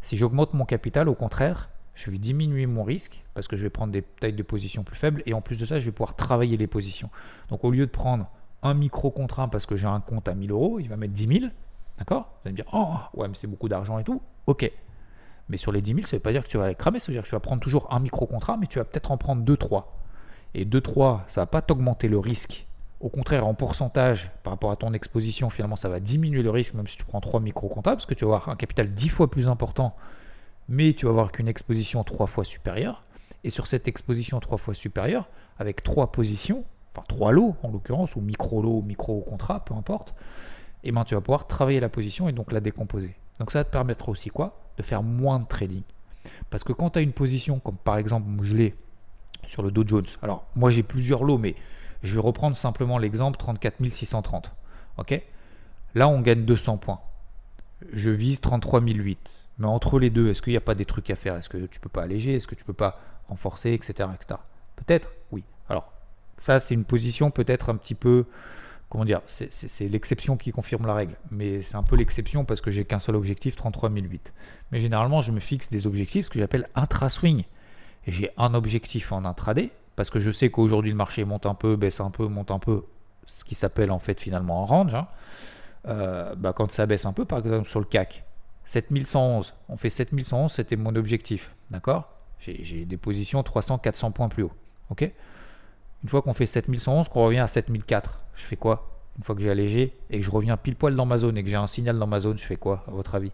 Si 0.01 0.17
j'augmente 0.17 0.55
mon 0.55 0.65
capital, 0.65 1.09
au 1.09 1.15
contraire, 1.15 1.71
je 1.95 2.11
vais 2.11 2.19
diminuer 2.19 2.67
mon 2.67 2.85
risque 2.85 3.23
parce 3.35 3.49
que 3.49 3.57
je 3.57 3.63
vais 3.63 3.71
prendre 3.71 3.93
des 3.93 4.03
tailles 4.03 4.33
de 4.33 4.43
position 4.43 4.83
plus 4.83 4.97
faibles 4.97 5.23
et 5.27 5.35
en 5.35 5.41
plus 5.41 5.59
de 5.59 5.67
ça, 5.67 5.81
je 5.81 5.85
vais 5.85 5.93
pouvoir 5.93 6.17
travailler 6.17 6.57
les 6.57 6.67
positions. 6.67 7.11
Donc 7.49 7.65
au 7.65 7.71
lieu 7.71 7.87
de 7.87 7.91
prendre 7.91 8.31
un 8.63 8.75
micro 8.75 9.11
contrat 9.11 9.49
parce 9.51 9.67
que 9.67 9.77
j'ai 9.77 9.87
un 9.87 10.01
compte 10.01 10.29
à 10.29 10.35
1000 10.35 10.51
euros, 10.51 10.81
il 10.81 10.89
va 10.89 10.97
mettre 10.97 11.13
10 11.13 11.41
000. 11.41 11.53
D'accord? 11.99 12.23
Vous 12.23 12.49
allez 12.49 12.53
me 12.53 12.57
dire, 12.57 12.73
oh, 12.73 12.95
ouais, 13.15 13.29
mais 13.29 13.35
c'est 13.35 13.47
beaucoup 13.47 13.69
d'argent 13.69 13.99
et 13.99 14.05
tout. 14.05 14.23
Ok. 14.47 14.71
Mais 15.49 15.57
sur 15.57 15.73
les 15.73 15.83
10 15.83 15.95
000, 15.95 16.07
ça 16.07 16.17
ne 16.17 16.19
veut 16.19 16.23
pas 16.23 16.33
dire 16.33 16.43
que 16.43 16.49
tu 16.49 16.57
vas 16.57 16.69
les 16.69 16.75
cramer, 16.75 16.99
ça 16.99 17.09
veut 17.09 17.15
dire 17.15 17.23
que 17.23 17.29
tu 17.29 17.35
vas 17.35 17.41
prendre 17.41 17.61
toujours 17.61 17.93
un 17.93 18.01
micro 18.01 18.27
contrat, 18.27 18.57
mais 18.57 18.67
tu 18.67 18.79
vas 18.79 18.85
peut-être 18.85 19.11
en 19.11 19.19
prendre 19.19 19.45
2-3. 19.45 19.85
Et 20.55 20.65
2-3, 20.65 21.21
ça 21.29 21.43
va 21.43 21.47
pas 21.47 21.63
t'augmenter 21.63 22.09
le 22.09 22.19
risque. 22.19 22.67
Au 23.01 23.09
contraire, 23.09 23.47
en 23.47 23.55
pourcentage, 23.55 24.31
par 24.45 24.53
rapport 24.53 24.71
à 24.71 24.77
ton 24.77 24.93
exposition, 24.93 25.51
finalement, 25.51 25.77
ça 25.77 25.89
va 25.89 25.99
diminuer 25.99 26.43
le 26.43 26.51
risque, 26.51 26.75
même 26.75 26.87
si 26.87 26.97
tu 26.97 27.05
prends 27.05 27.21
3 27.21 27.41
micro 27.41 27.69
contrats, 27.69 27.93
parce 27.93 28.07
que 28.07 28.15
tu 28.15 28.25
vas 28.25 28.37
avoir 28.37 28.49
un 28.49 28.57
capital 28.57 28.95
10 28.95 29.09
fois 29.09 29.31
plus 29.31 29.49
important, 29.49 29.97
mais 30.69 30.95
tu 30.95 31.07
vas 31.07 31.11
avoir 31.11 31.33
qu'une 31.33 31.49
exposition 31.49 32.05
3 32.05 32.27
fois 32.27 32.45
supérieure. 32.45 33.05
Et 33.45 33.51
sur 33.51 33.67
cette 33.67 33.89
exposition 33.89 34.39
3 34.41 34.59
fois 34.59 34.75
supérieure, 34.75 35.29
avec 35.59 35.83
3 35.83 36.13
positions, 36.13 36.65
enfin 36.95 37.05
3 37.09 37.33
lots 37.33 37.57
en 37.63 37.71
l'occurrence, 37.71 38.17
ou 38.17 38.21
micro-lot, 38.21 38.83
micro-contrat, 38.83 39.65
peu 39.65 39.75
importe, 39.75 40.15
et 40.85 40.93
ben 40.93 41.05
tu 41.05 41.15
vas 41.15 41.21
pouvoir 41.21 41.47
travailler 41.47 41.81
la 41.81 41.89
position 41.89 42.29
et 42.29 42.33
donc 42.33 42.53
la 42.53 42.61
décomposer. 42.61 43.17
Donc 43.39 43.51
ça 43.51 43.61
va 43.61 43.65
te 43.65 43.71
permettre 43.71 44.09
aussi 44.09 44.31
quoi? 44.31 44.61
De 44.77 44.83
faire 44.83 45.03
moins 45.03 45.39
de 45.39 45.47
trading. 45.47 45.83
Parce 46.51 46.65
que 46.65 46.73
quand 46.73 46.91
tu 46.91 46.99
as 46.99 47.03
une 47.03 47.13
position, 47.13 47.59
comme 47.61 47.77
par 47.77 47.97
exemple 47.97 48.27
je 48.43 48.57
l'ai 48.57 48.75
sur 49.47 49.63
le 49.63 49.71
Dow 49.71 49.87
Jones, 49.87 50.07
alors 50.23 50.47
moi 50.55 50.71
j'ai 50.71 50.83
plusieurs 50.83 51.25
lots, 51.25 51.39
mais 51.39 51.57
je 52.03 52.15
vais 52.15 52.21
reprendre 52.21 52.57
simplement 52.57 52.99
l'exemple 52.99 53.37
34 53.39 53.85
630. 53.91 54.53
Ok? 54.99 55.21
Là 55.95 56.09
on 56.09 56.21
gagne 56.21 56.45
200 56.45 56.79
points. 56.79 57.01
Je 57.93 58.11
vise 58.11 58.41
33 58.41 58.81
008. 58.81 59.45
Mais 59.59 59.67
entre 59.67 59.99
les 59.99 60.11
deux, 60.11 60.31
est-ce 60.31 60.43
qu'il 60.43 60.53
n'y 60.53 60.57
a 60.57 60.61
pas 60.63 60.75
des 60.75 60.85
trucs 60.85 61.11
à 61.11 61.17
faire? 61.17 61.37
Est-ce 61.37 61.49
que 61.49 61.59
tu 61.67 61.81
peux 61.81 61.89
pas 61.89 62.03
alléger? 62.03 62.35
Est-ce 62.35 62.47
que 62.47 62.55
tu 62.55 62.65
peux 62.65 62.73
pas 62.73 62.99
renforcer, 63.29 63.73
etc. 63.73 64.09
etc. 64.15 64.41
Peut-être, 64.77 65.11
oui. 65.31 65.45
Alors, 65.69 65.93
ça, 66.39 66.59
c'est 66.61 66.75
une 66.75 66.85
position 66.85 67.31
peut-être 67.31 67.71
un 67.71 67.77
petit 67.77 67.95
peu. 67.95 68.25
Comment 68.89 69.05
dire 69.05 69.21
C'est 69.27 69.89
l'exception 69.89 70.37
qui 70.37 70.53
confirme 70.53 70.87
la 70.87 70.95
règle. 70.95 71.17
Mais 71.31 71.63
c'est 71.63 71.77
un 71.77 71.83
peu 71.83 71.97
l'exception 71.97 72.45
parce 72.45 72.61
que 72.61 72.71
j'ai 72.71 72.85
qu'un 72.85 72.99
seul 73.01 73.17
objectif, 73.17 73.57
33 73.57 73.91
008. 73.91 74.35
Mais 74.71 74.81
généralement, 74.81 75.23
je 75.23 75.33
me 75.33 75.41
fixe 75.41 75.71
des 75.71 75.87
objectifs, 75.87 76.27
ce 76.27 76.31
que 76.31 76.39
j'appelle 76.39 76.69
intra-swing. 76.75 77.45
Et 78.07 78.13
j'ai 78.13 78.31
un 78.37 78.53
objectif 78.55 79.13
en 79.13 79.25
intraday 79.25 79.71
parce 79.97 80.11
que 80.11 80.21
je 80.21 80.31
sais 80.31 80.51
qu'aujourd'hui, 80.51 80.91
le 80.91 80.97
marché 80.97 81.25
monte 81.25 81.47
un 81.47 81.55
peu, 81.55 81.77
baisse 81.77 82.01
un 82.01 82.11
peu, 82.11 82.27
monte 82.27 82.51
un 82.51 82.59
peu. 82.59 82.85
Ce 83.27 83.45
qui 83.45 83.55
s'appelle 83.55 83.91
en 83.91 83.99
fait 84.01 84.21
finalement 84.21 84.63
un 84.63 84.67
range. 84.67 84.95
hein. 84.95 85.07
Euh, 85.89 86.35
bah, 86.37 86.53
quand 86.53 86.71
ça 86.73 86.87
baisse 86.87 87.07
un 87.07 87.13
peu, 87.13 87.25
par 87.25 87.41
exemple 87.41 87.69
sur 87.69 87.81
le 87.81 87.87
CAC, 87.87 88.25
7111, 88.65 89.55
on 89.69 89.77
fait 89.77 89.91
7111, 89.91 90.53
c'était 90.53 90.77
mon 90.77 90.95
objectif, 90.95 91.55
d'accord? 91.71 92.09
J'ai 92.39 92.85
des 92.85 92.97
positions 92.97 93.43
300, 93.43 93.79
400 93.79 94.11
points 94.13 94.29
plus 94.29 94.43
haut, 94.43 94.53
ok? 94.91 95.11
Une 96.03 96.09
fois 96.09 96.23
qu'on 96.23 96.35
fait 96.35 96.47
7111, 96.47 97.09
qu'on 97.09 97.25
revient 97.25 97.39
à 97.39 97.47
7004, 97.47 98.21
je 98.35 98.45
fais 98.45 98.57
quoi? 98.57 99.01
Une 99.19 99.25
fois 99.25 99.35
que 99.35 99.43
j'ai 99.43 99.51
allégé 99.51 99.97
et 100.11 100.19
que 100.19 100.25
je 100.25 100.31
reviens 100.31 100.57
pile 100.57 100.75
poil 100.75 100.97
dans 100.97 101.07
ma 101.07 101.19
zone 101.19 101.37
et 101.37 101.45
que 101.45 101.51
j'ai 101.51 101.57
un 101.57 101.67
signal 101.67 101.99
dans 101.99 102.07
ma 102.07 102.19
zone, 102.19 102.39
je 102.39 102.45
fais 102.45 102.57
quoi 102.57 102.85
à 102.89 102.91
votre 102.91 103.15
avis? 103.15 103.31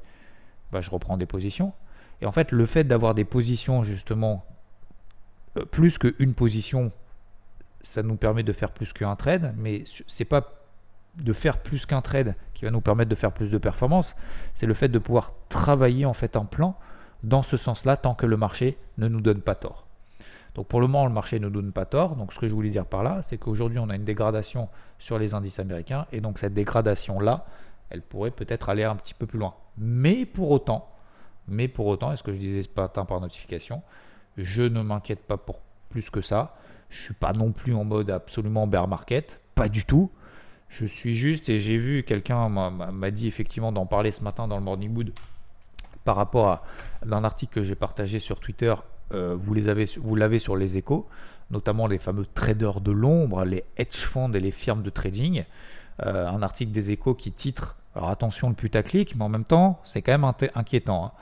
Bah, 0.73 0.81
Je 0.81 0.91
reprends 0.91 1.17
des 1.17 1.27
positions. 1.27 1.73
Et 2.21 2.27
en 2.27 2.33
fait, 2.33 2.53
le 2.53 2.67
fait 2.67 2.85
d'avoir 2.85 3.15
des 3.15 3.25
positions 3.25 3.85
justement 3.85 4.45
euh, 5.57 5.65
plus 5.65 5.99
qu'une 5.99 6.35
position, 6.35 6.93
ça 7.81 8.03
nous 8.03 8.17
permet 8.17 8.43
de 8.43 8.53
faire 8.53 8.73
plus 8.73 8.93
qu'un 8.93 9.15
trade, 9.17 9.55
mais 9.57 9.85
c'est 10.07 10.25
pas 10.25 10.58
de 11.17 11.33
faire 11.33 11.59
plus 11.59 11.87
qu'un 11.87 12.01
trade 12.01 12.37
qui 12.55 12.65
va 12.65 12.71
nous 12.71 12.81
permettre 12.81 13.11
de 13.11 13.15
faire 13.15 13.33
plus 13.33 13.51
de 13.51 13.59
performance, 13.59 14.15
c'est 14.55 14.67
le 14.67 14.75
fait 14.75 14.89
de 14.89 14.99
pouvoir 14.99 15.33
travailler 15.49 16.07
en 16.07 16.13
fait 16.13 16.37
un 16.37 16.45
plan 16.45 16.77
dans 17.23 17.43
ce 17.43 17.57
sens-là 17.57 17.97
tant 17.97 18.15
que 18.15 18.27
le 18.27 18.37
marché 18.37 18.79
ne 18.99 19.09
nous 19.09 19.21
donne 19.21 19.41
pas 19.41 19.55
tort. 19.55 19.87
Donc 20.55 20.67
pour 20.67 20.81
le 20.81 20.87
moment, 20.87 21.07
le 21.07 21.13
marché 21.13 21.39
ne 21.39 21.47
nous 21.47 21.63
donne 21.63 21.73
pas 21.73 21.85
tort. 21.85 22.17
Donc 22.17 22.33
ce 22.33 22.39
que 22.39 22.49
je 22.49 22.55
voulais 22.55 22.71
dire 22.71 22.87
par 22.87 23.03
là, 23.03 23.21
c'est 23.23 23.39
qu'aujourd'hui, 23.39 23.79
on 23.79 23.89
a 23.91 23.97
une 23.97 24.05
dégradation 24.05 24.69
sur 24.99 25.19
les 25.19 25.35
indices 25.35 25.59
américains 25.59 26.07
et 26.13 26.21
donc 26.21 26.39
cette 26.39 26.55
dégradation-là, 26.55 27.47
elle 27.91 28.03
pourrait 28.03 28.31
peut-être 28.31 28.69
aller 28.69 28.85
un 28.85 28.97
petit 28.97 29.15
peu 29.15 29.27
plus 29.27 29.39
loin. 29.39 29.55
Mais 29.77 30.27
pour 30.27 30.51
autant, 30.51 30.89
mais 31.47 31.69
pour 31.69 31.87
autant, 31.87 32.13
est-ce 32.13 32.23
que 32.23 32.33
je 32.33 32.39
disais 32.39 32.63
ce 32.63 32.69
matin 32.77 33.05
par 33.05 33.21
notification, 33.21 33.83
je 34.37 34.63
ne 34.63 34.83
m'inquiète 34.83 35.25
pas 35.27 35.37
pour 35.37 35.61
plus 35.89 36.11
que 36.11 36.21
ça. 36.21 36.57
Je 36.89 37.01
suis 37.01 37.15
pas 37.15 37.33
non 37.33 37.53
plus 37.53 37.75
en 37.75 37.85
mode 37.85 38.11
absolument 38.11 38.67
bear 38.67 38.89
market, 38.89 39.41
pas 39.55 39.69
du 39.69 39.85
tout. 39.85 40.11
Je 40.69 40.87
suis 40.87 41.15
juste, 41.15 41.49
et 41.49 41.61
j'ai 41.61 41.79
vu 41.79 42.03
quelqu'un 42.03 42.49
m'a- 42.49 43.11
dit 43.11 43.27
effectivement 43.27 43.73
d'en 43.73 43.87
parler 43.87 44.13
ce 44.13 44.23
matin 44.23 44.47
dans 44.47 44.57
le 44.57 44.63
Morning 44.63 44.93
Mood 44.93 45.13
par 46.05 46.17
rapport 46.17 46.49
à 46.49 46.63
un 47.11 47.25
article 47.25 47.55
que 47.55 47.65
j'ai 47.65 47.75
partagé 47.75 48.19
sur 48.21 48.39
Twitter. 48.41 48.75
euh, 49.13 49.35
vous 49.39 49.55
l'avez 50.17 50.39
sur 50.39 50.55
les 50.57 50.77
échos, 50.77 51.09
notamment 51.51 51.87
les 51.87 51.99
fameux 51.99 52.27
traders 52.35 52.83
de 52.83 52.91
l'ombre, 52.93 53.43
les 53.47 53.65
hedge 53.79 53.97
funds 54.05 54.33
et 54.35 54.41
les 54.41 54.51
firmes 54.51 54.83
de 54.83 54.91
trading. 54.91 55.45
Euh, 56.05 56.29
un 56.29 56.43
article 56.43 56.73
des 56.73 56.91
échos 56.91 57.15
qui 57.15 57.33
titre, 57.33 57.77
alors 57.97 58.11
attention 58.11 58.51
le 58.51 58.55
putaclic, 58.55 59.17
mais 59.17 59.25
en 59.25 59.31
même 59.31 59.45
temps 59.47 59.81
c'est 59.85 60.03
quand 60.03 60.13
même 60.13 60.31
inquiétant. 60.55 61.07
hein. 61.07 61.13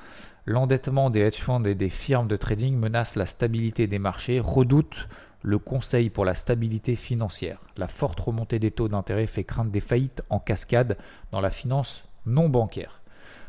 L'endettement 0.47 1.11
des 1.11 1.21
hedge 1.21 1.39
funds 1.41 1.63
et 1.65 1.77
des 1.77 1.91
firmes 1.91 2.27
de 2.27 2.37
trading 2.37 2.77
menace 2.77 3.15
la 3.15 3.27
stabilité 3.27 3.87
des 3.87 4.01
marchés, 4.01 4.41
redoute 4.41 5.09
le 5.47 5.59
Conseil 5.61 6.11
pour 6.11 6.25
la 6.25 6.35
stabilité 6.35 6.97
financière. 6.97 7.61
La 7.77 7.87
forte 7.87 8.19
remontée 8.19 8.59
des 8.59 8.73
taux 8.73 8.89
d'intérêt 8.89 9.29
fait 9.29 9.45
craindre 9.45 9.71
des 9.71 9.81
faillites 9.81 10.25
en 10.29 10.41
cascade 10.41 10.99
dans 11.31 11.41
la 11.41 11.53
finance 11.53 12.03
non 12.27 12.49
bancaire. 12.49 13.01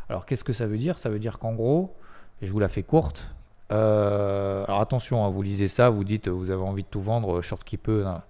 Alors 0.07 0.27
qu'est-ce 0.27 0.43
que 0.43 0.53
ça 0.53 0.67
veut 0.67 0.77
dire? 0.77 0.99
Ça 0.99 1.09
veut 1.09 1.17
dire 1.17 1.39
qu'en 1.39 1.53
gros, 1.53 1.95
et 2.39 2.45
je 2.45 2.51
vous 2.51 2.59
la 2.59 2.69
fais 2.69 2.83
courte, 2.83 3.33
euh, 3.71 4.63
alors 4.67 4.79
attention, 4.79 5.25
hein, 5.25 5.29
vous 5.31 5.41
lisez 5.41 5.67
ça, 5.67 5.89
vous 5.89 6.03
dites 6.03 6.27
vous 6.27 6.51
avez 6.51 6.61
envie 6.61 6.83
de 6.83 6.87
tout 6.87 7.01
vendre, 7.01 7.41
short 7.41 7.63
qui 7.63 7.77
peut. 7.77 8.05
Hein. 8.05 8.21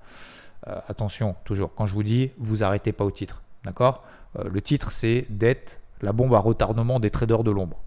Euh, 0.69 0.79
attention, 0.87 1.35
toujours, 1.43 1.75
quand 1.75 1.87
je 1.87 1.93
vous 1.93 2.03
dis, 2.03 2.31
vous 2.37 2.63
arrêtez 2.63 2.93
pas 2.93 3.03
au 3.03 3.11
titre. 3.11 3.43
D'accord? 3.65 4.05
Euh, 4.39 4.45
Le 4.49 4.61
titre, 4.61 4.93
c'est 4.93 5.25
Dette, 5.29 5.81
la 6.01 6.13
bombe 6.13 6.33
à 6.33 6.39
retardement 6.39 7.01
des 7.01 7.09
traders 7.09 7.43
de 7.43 7.51
l'ombre. 7.51 7.81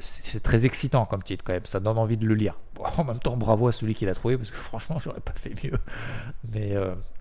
C'est 0.00 0.42
très 0.42 0.66
excitant 0.66 1.06
comme 1.06 1.22
titre 1.22 1.44
quand 1.44 1.52
même, 1.52 1.66
ça 1.66 1.80
donne 1.80 1.98
envie 1.98 2.16
de 2.16 2.26
le 2.26 2.34
lire. 2.34 2.58
en 2.98 3.04
même 3.04 3.18
temps, 3.18 3.36
bravo 3.36 3.68
à 3.68 3.72
celui 3.72 3.94
qui 3.94 4.04
l'a 4.04 4.14
trouvé, 4.14 4.36
parce 4.36 4.50
que 4.50 4.56
franchement, 4.56 4.98
j'aurais 5.04 5.20
pas 5.20 5.32
fait 5.32 5.54
mieux. 5.64 5.78
Mais, 6.52 6.74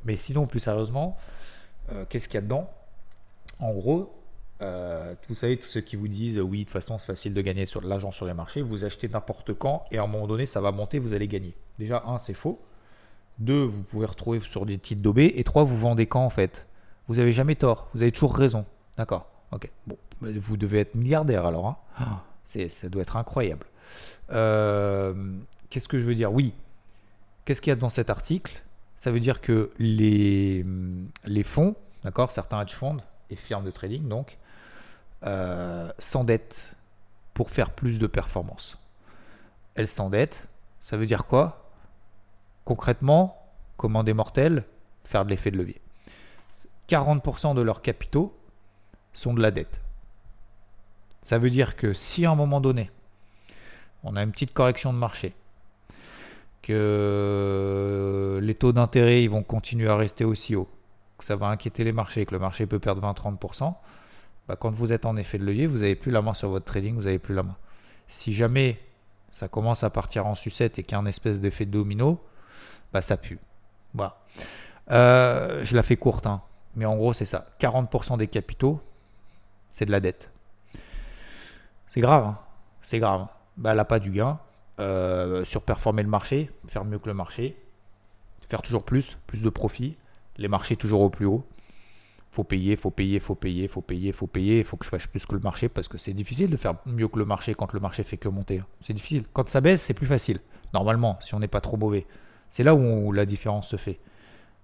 mais 0.06 0.16
sinon, 0.16 0.48
plus 0.48 0.60
sérieusement, 0.60 1.18
qu'est-ce 2.10 2.28
qu'il 2.28 2.36
y 2.36 2.38
a 2.40 2.42
dedans? 2.42 2.70
En 3.60 3.74
gros, 3.74 4.22
euh, 4.62 5.16
vous 5.28 5.36
savez, 5.36 5.58
tous 5.58 5.68
ceux 5.68 5.82
qui 5.82 5.96
vous 5.96 6.08
disent 6.08 6.40
oui, 6.40 6.60
de 6.60 6.64
toute 6.64 6.74
façon, 6.74 6.98
c'est 7.00 7.08
facile 7.08 7.34
de 7.34 7.42
gagner 7.42 7.66
sur 7.66 7.82
de 7.82 7.88
l'argent 7.88 8.12
sur 8.12 8.26
les 8.26 8.34
marchés, 8.34 8.62
vous 8.62 8.86
achetez 8.86 9.08
n'importe 9.08 9.54
quand 9.54 9.86
et 9.92 9.98
à 9.98 10.04
un 10.04 10.08
moment 10.08 10.28
donné, 10.28 10.46
ça 10.46 10.62
va 10.62 10.72
monter, 10.72 11.00
vous 11.00 11.14
allez 11.14 11.28
gagner. 11.28 11.56
Déjà, 11.80 12.04
un, 12.06 12.20
c'est 12.20 12.34
faux. 12.34 12.62
Deux, 13.40 13.64
vous 13.64 13.82
pouvez 13.82 14.06
retrouver 14.06 14.40
sur 14.42 14.66
des 14.66 14.78
titres 14.78 15.02
d'OB. 15.02 15.20
Et 15.20 15.44
trois, 15.44 15.64
vous 15.64 15.78
vendez 15.78 16.06
quand 16.06 16.24
en 16.24 16.30
fait? 16.30 16.68
Vous 17.08 17.20
avez 17.20 17.34
jamais 17.34 17.56
tort, 17.56 17.88
vous 17.94 18.04
avez 18.04 18.12
toujours 18.12 18.36
raison. 18.36 18.66
D'accord 18.98 19.28
Ok. 19.52 19.70
Bon, 19.88 19.98
vous 20.22 20.58
devez 20.58 20.80
être 20.80 20.96
milliardaire 20.96 21.46
alors. 21.46 21.68
Hein 21.68 21.78
ah. 21.98 22.24
Ça 22.46 22.90
doit 22.90 23.02
être 23.02 23.18
incroyable. 23.18 23.66
Euh, 24.32 25.14
qu'est-ce 25.70 25.88
que 25.88 26.00
je 26.00 26.06
veux 26.06 26.16
dire? 26.16 26.32
Oui. 26.34 26.54
Qu'est-ce 27.46 27.62
qu'il 27.62 27.72
y 27.72 27.74
a 27.74 27.76
dans 27.76 27.90
cet 27.90 28.10
article? 28.10 28.62
Ça 28.98 29.12
veut 29.12 29.20
dire 29.20 29.42
que 29.42 29.72
les, 29.80 30.64
fonds, 31.44 31.76
d'accord, 32.04 32.32
certains 32.32 32.62
hedge 32.62 32.74
funds 32.74 33.02
et 33.30 33.36
firmes 33.36 33.66
de 33.66 33.72
trading, 33.72 34.08
donc, 34.08 34.38
euh, 35.24 35.92
s'endette 35.98 36.76
pour 37.34 37.50
faire 37.50 37.72
plus 37.72 38.00
de 38.00 38.08
performance. 38.08 38.78
Elle 39.76 39.88
s'endette, 39.88 40.48
ça 40.82 40.98
veut 40.98 41.06
dire 41.06 41.26
quoi? 41.26 41.72
Concrètement, 42.66 43.42
comment 43.78 44.04
des 44.04 44.14
mortels 44.14 44.64
faire 45.04 45.26
de 45.26 45.32
l'effet 45.32 45.50
de 45.50 45.58
levier 45.58 45.82
40% 46.88 47.56
de 47.56 47.62
leurs 47.62 47.82
capitaux 47.82 48.38
sont 49.14 49.34
de 49.34 49.42
la 49.42 49.52
dette. 49.52 49.82
Ça 51.24 51.38
veut 51.38 51.50
dire 51.50 51.76
que 51.76 51.94
si 51.94 52.26
à 52.26 52.32
un 52.32 52.36
moment 52.36 52.62
donné, 52.62 52.90
on 54.04 54.16
a 54.16 54.24
une 54.24 54.32
petite 54.32 54.54
correction 54.54 54.94
de 54.94 54.98
marché, 54.98 55.34
que 56.62 58.40
les 58.42 58.56
taux 58.56 58.72
d'intérêt 58.72 59.28
vont 59.28 59.44
continuer 59.44 59.90
à 59.90 59.96
rester 59.96 60.26
aussi 60.26 60.56
hauts, 60.56 60.70
que 61.18 61.26
ça 61.26 61.36
va 61.36 61.48
inquiéter 61.48 61.84
les 61.84 61.92
marchés, 61.92 62.26
que 62.26 62.34
le 62.34 62.40
marché 62.40 62.66
peut 62.66 62.80
perdre 62.80 63.02
20-30%, 63.02 63.74
bah, 64.48 64.56
quand 64.56 64.72
vous 64.72 64.94
êtes 64.94 65.06
en 65.06 65.16
effet 65.18 65.38
de 65.38 65.46
levier, 65.46 65.68
vous 65.68 65.80
n'avez 65.80 65.96
plus 65.96 66.12
la 66.12 66.22
main 66.22 66.34
sur 66.34 66.50
votre 66.50 66.66
trading, 66.66 66.96
vous 66.96 67.04
n'avez 67.04 67.20
plus 67.20 67.36
la 67.36 67.44
main. 67.44 67.56
Si 68.08 68.34
jamais 68.34 68.80
ça 69.32 69.48
commence 69.48 69.84
à 69.84 69.90
partir 69.90 70.28
en 70.28 70.36
sucette 70.36 70.78
et 70.78 70.84
qu'il 70.84 70.94
y 70.94 70.96
a 70.96 71.00
un 71.00 71.06
espèce 71.06 71.40
d'effet 71.40 71.66
de 71.66 71.72
domino, 71.72 72.20
bah, 72.94 73.02
ça 73.02 73.18
pue. 73.18 73.40
Voilà. 73.94 74.18
Euh, 74.92 75.64
je 75.64 75.76
la 75.76 75.84
fais 75.84 75.96
courte, 75.96 76.26
hein. 76.26 76.42
mais 76.76 76.86
en 76.86 76.96
gros, 76.96 77.14
c'est 77.14 77.26
ça. 77.26 77.48
40% 77.60 78.18
des 78.18 78.28
capitaux, 78.28 78.82
c'est 79.72 79.86
de 79.86 79.92
la 79.92 80.00
dette. 80.00 80.32
C'est 81.92 82.02
grave, 82.02 82.26
hein. 82.26 82.38
c'est 82.82 83.00
grave. 83.00 83.28
Bah, 83.58 83.86
pas 83.86 84.00
du 84.00 84.12
gain. 84.12 84.40
Euh, 84.80 85.46
surperformer 85.46 86.02
le 86.02 86.10
marché, 86.10 86.50
faire 86.68 86.86
mieux 86.86 86.98
que 86.98 87.08
le 87.08 87.14
marché, 87.14 87.56
faire 88.48 88.62
toujours 88.64 88.84
plus, 88.84 89.18
plus 89.28 89.44
de 89.44 89.50
profit, 89.50 89.98
les 90.38 90.48
marchés 90.48 90.76
toujours 90.76 91.02
au 91.02 91.10
plus 91.10 91.26
haut 91.26 91.46
faut 92.32 92.46
payer, 92.46 92.78
faut 92.78 92.92
payer, 92.92 93.20
faut 93.20 93.36
payer, 93.36 93.68
faut 93.68 93.82
payer, 93.82 94.12
faut 94.14 94.28
payer, 94.28 94.60
il 94.60 94.64
faut 94.64 94.78
que 94.78 94.86
je 94.86 94.90
fasse 94.90 95.06
plus 95.06 95.26
que 95.26 95.36
le 95.36 95.42
marché 95.42 95.68
parce 95.68 95.90
que 95.90 95.98
c'est 95.98 96.14
difficile 96.14 96.50
de 96.50 96.56
faire 96.56 96.76
mieux 96.86 97.10
que 97.10 97.20
le 97.20 97.26
marché 97.26 97.54
quand 97.54 97.74
le 97.74 97.82
marché 97.82 98.04
fait 98.04 98.18
que 98.18 98.30
monter. 98.30 98.60
Hein. 98.60 98.68
C'est 98.82 98.94
difficile. 98.94 99.26
Quand 99.34 99.48
ça 99.50 99.60
baisse, 99.60 99.82
c'est 99.82 99.94
plus 99.94 100.08
facile. 100.08 100.40
Normalement, 100.74 101.18
si 101.20 101.36
on 101.36 101.40
n'est 101.40 101.50
pas 101.50 101.60
trop 101.60 101.76
mauvais. 101.76 102.08
C'est 102.48 102.64
là 102.64 102.74
où, 102.74 103.12
la 103.12 103.26
différence 103.26 103.68
se 103.68 103.76
fait. 103.76 104.00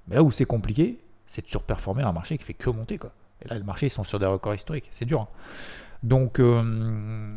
Mais 0.08 0.16
là 0.16 0.24
où 0.24 0.32
c'est 0.32 0.46
compliqué, 0.46 1.00
c'est 1.26 1.44
de 1.44 1.50
surperformer 1.50 2.04
un 2.04 2.14
marché 2.14 2.38
qui 2.38 2.46
fait 2.46 2.54
que 2.54 2.70
monter. 2.70 2.98
Quoi. 2.98 3.12
Et 3.42 3.50
là, 3.50 3.58
le 3.58 3.66
marché, 3.66 3.88
ils 3.88 3.92
sont 3.92 4.06
sur 4.06 4.18
des 4.18 4.26
records 4.26 4.56
historiques. 4.56 4.90
C'est 4.94 5.06
dur. 5.06 5.22
Hein. 5.22 5.28
Donc, 6.04 6.40
euh, 6.40 7.36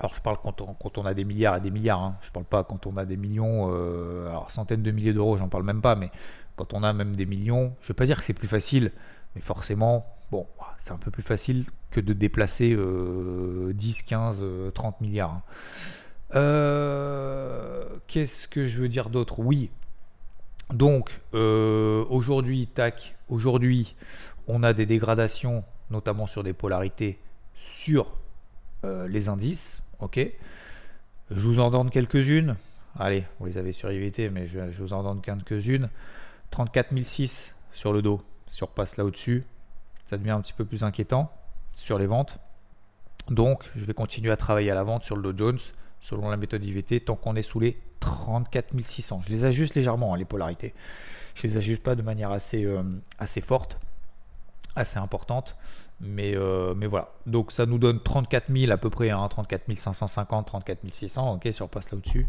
alors 0.00 0.14
je 0.14 0.22
parle 0.22 0.38
quand 0.42 0.98
on, 0.98 1.06
a 1.06 1.14
des 1.14 1.24
milliards 1.24 1.56
et 1.56 1.60
des 1.60 1.70
milliards. 1.70 2.02
Hein. 2.02 2.16
Je 2.22 2.30
parle 2.30 2.46
pas 2.46 2.64
quand 2.64 2.86
on 2.86 2.96
a 2.96 3.04
des 3.04 3.16
millions, 3.16 3.68
euh, 3.70 4.28
alors 4.28 4.50
centaines 4.50 4.82
de 4.82 4.90
milliers 4.90 5.12
d'euros, 5.12 5.36
j'en 5.36 5.48
parle 5.48 5.64
même 5.64 5.82
pas. 5.82 5.94
Mais 5.94 6.10
quand 6.56 6.74
on 6.74 6.82
a 6.82 6.92
même 6.92 7.16
des 7.16 7.26
millions, 7.26 7.74
je 7.80 7.86
ne 7.86 7.88
vais 7.88 7.94
pas 7.94 8.06
dire 8.06 8.18
que 8.18 8.24
c'est 8.24 8.34
plus 8.34 8.48
facile 8.48 8.92
mais 9.34 9.40
forcément, 9.40 10.06
bon, 10.30 10.46
c'est 10.78 10.92
un 10.92 10.96
peu 10.96 11.10
plus 11.10 11.22
facile 11.22 11.64
que 11.90 12.00
de 12.00 12.12
déplacer 12.12 12.76
10, 12.76 14.02
15, 14.02 14.42
30 14.74 15.00
milliards. 15.00 15.30
Hein. 15.30 15.42
Euh, 16.34 17.84
qu'est-ce 18.06 18.48
que 18.48 18.66
je 18.66 18.80
veux 18.80 18.88
dire 18.88 19.10
d'autre? 19.10 19.40
Oui. 19.40 19.70
Donc, 20.72 21.20
aujourd'hui, 21.32 22.66
tac, 22.66 23.16
aujourd'hui, 23.28 23.94
on 24.48 24.62
a 24.62 24.72
des 24.72 24.86
dégradations, 24.86 25.64
notamment 25.90 26.26
sur 26.26 26.42
des 26.42 26.52
polarités, 26.52 27.18
sur 27.58 28.16
euh, 28.84 29.08
les 29.08 29.28
indices. 29.28 29.82
Ok. 30.00 30.20
Je 31.30 31.46
vous 31.46 31.60
en 31.60 31.70
donne 31.70 31.90
quelques-unes. 31.90 32.56
Allez, 32.98 33.24
vous 33.38 33.46
les 33.46 33.58
avez 33.58 33.72
sur 33.72 33.90
IVT, 33.92 34.30
mais 34.30 34.48
je, 34.48 34.60
vous 34.82 34.92
en 34.92 35.02
donne 35.02 35.20
quelques-unes. 35.20 35.90
34 36.50 36.94
006 37.04 37.54
sur 37.72 37.92
le 37.92 38.02
dos. 38.02 38.22
Si 38.48 38.62
on 38.62 38.66
repasse 38.66 38.96
là 38.96 39.04
au-dessus, 39.04 39.44
ça 40.06 40.16
devient 40.16 40.30
un 40.30 40.40
petit 40.40 40.54
peu 40.54 40.64
plus 40.64 40.82
inquiétant 40.82 41.30
sur 41.76 41.98
les 41.98 42.06
ventes. 42.06 42.38
Donc, 43.28 43.64
je 43.76 43.84
vais 43.84 43.92
continuer 43.92 44.30
à 44.30 44.36
travailler 44.36 44.70
à 44.70 44.74
la 44.74 44.82
vente 44.82 45.04
sur 45.04 45.16
le 45.16 45.32
Dow 45.32 45.36
Jones 45.36 45.58
selon 46.00 46.30
la 46.30 46.36
méthode 46.36 46.64
IVT 46.64 47.00
tant 47.00 47.16
qu'on 47.16 47.36
est 47.36 47.42
sous 47.42 47.60
les 47.60 47.78
34 48.00 48.74
600. 48.84 49.22
Je 49.26 49.30
les 49.30 49.44
ajuste 49.44 49.74
légèrement, 49.74 50.14
hein, 50.14 50.16
les 50.16 50.24
polarités. 50.24 50.74
Je 51.34 51.42
les 51.46 51.56
ajuste 51.56 51.82
pas 51.82 51.94
de 51.94 52.02
manière 52.02 52.30
assez, 52.30 52.64
euh, 52.64 52.82
assez 53.18 53.40
forte, 53.40 53.78
assez 54.76 54.98
importante. 54.98 55.56
Mais, 56.00 56.36
euh, 56.36 56.74
mais 56.74 56.86
voilà. 56.86 57.10
Donc, 57.26 57.50
ça 57.50 57.66
nous 57.66 57.78
donne 57.78 58.00
34 58.00 58.52
000 58.54 58.70
à 58.72 58.76
peu 58.76 58.90
près, 58.90 59.10
hein, 59.10 59.26
34 59.28 59.62
550, 59.76 60.46
34 60.46 60.78
600. 60.90 61.34
Ok, 61.34 61.48
si 61.52 61.62
on 61.62 61.66
repasse 61.66 61.90
là 61.90 61.98
au-dessus. 61.98 62.26